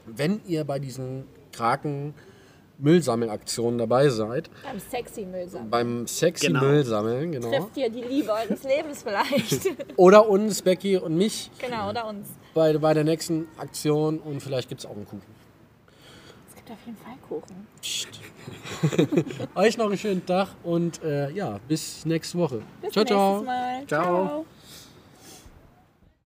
wenn 0.05 0.41
ihr 0.45 0.63
bei 0.65 0.79
diesen 0.79 1.23
Kraken 1.53 2.13
Müllsammelaktionen 2.79 3.79
dabei 3.79 4.09
seid, 4.09 4.51
Beim 4.63 4.79
sexy 4.79 5.25
Müll 5.25 5.47
sammeln. 5.49 5.69
beim 5.71 6.05
sexy 6.07 6.47
Genau. 6.47 6.59
Müllsammeln, 6.61 7.31
genau. 7.31 7.49
Trifft 7.49 7.77
ihr 7.77 7.89
die 7.89 8.03
Liebe 8.03 8.31
eures 8.31 8.61
Lebens 8.63 9.01
vielleicht. 9.03 9.67
Oder 9.95 10.29
uns, 10.29 10.61
Becky 10.61 10.97
und 10.97 11.15
mich, 11.17 11.49
genau, 11.59 11.89
oder 11.89 12.07
uns. 12.07 12.27
Bei, 12.57 12.75
bei 12.75 12.93
der 12.95 13.03
nächsten 13.03 13.47
Aktion 13.59 14.17
und 14.17 14.41
vielleicht 14.41 14.67
gibt 14.67 14.81
es 14.81 14.87
auch 14.87 14.95
einen 14.95 15.05
Kuchen. 15.05 15.21
Es 16.49 16.55
gibt 16.55 16.71
auf 16.71 16.77
jeden 16.85 16.97
Fall 16.97 17.13
Kuchen. 17.29 17.67
Euch 19.55 19.77
noch 19.77 19.85
einen 19.85 19.97
schönen 19.97 20.25
Tag 20.25 20.49
und 20.63 21.03
äh, 21.03 21.29
ja, 21.31 21.59
bis 21.67 22.03
nächste 22.05 22.39
Woche. 22.39 22.63
Bis 22.81 22.93
ciao, 22.93 23.05
ciao. 23.05 23.43
Mal. 23.43 23.85
Ciao. 23.85 24.45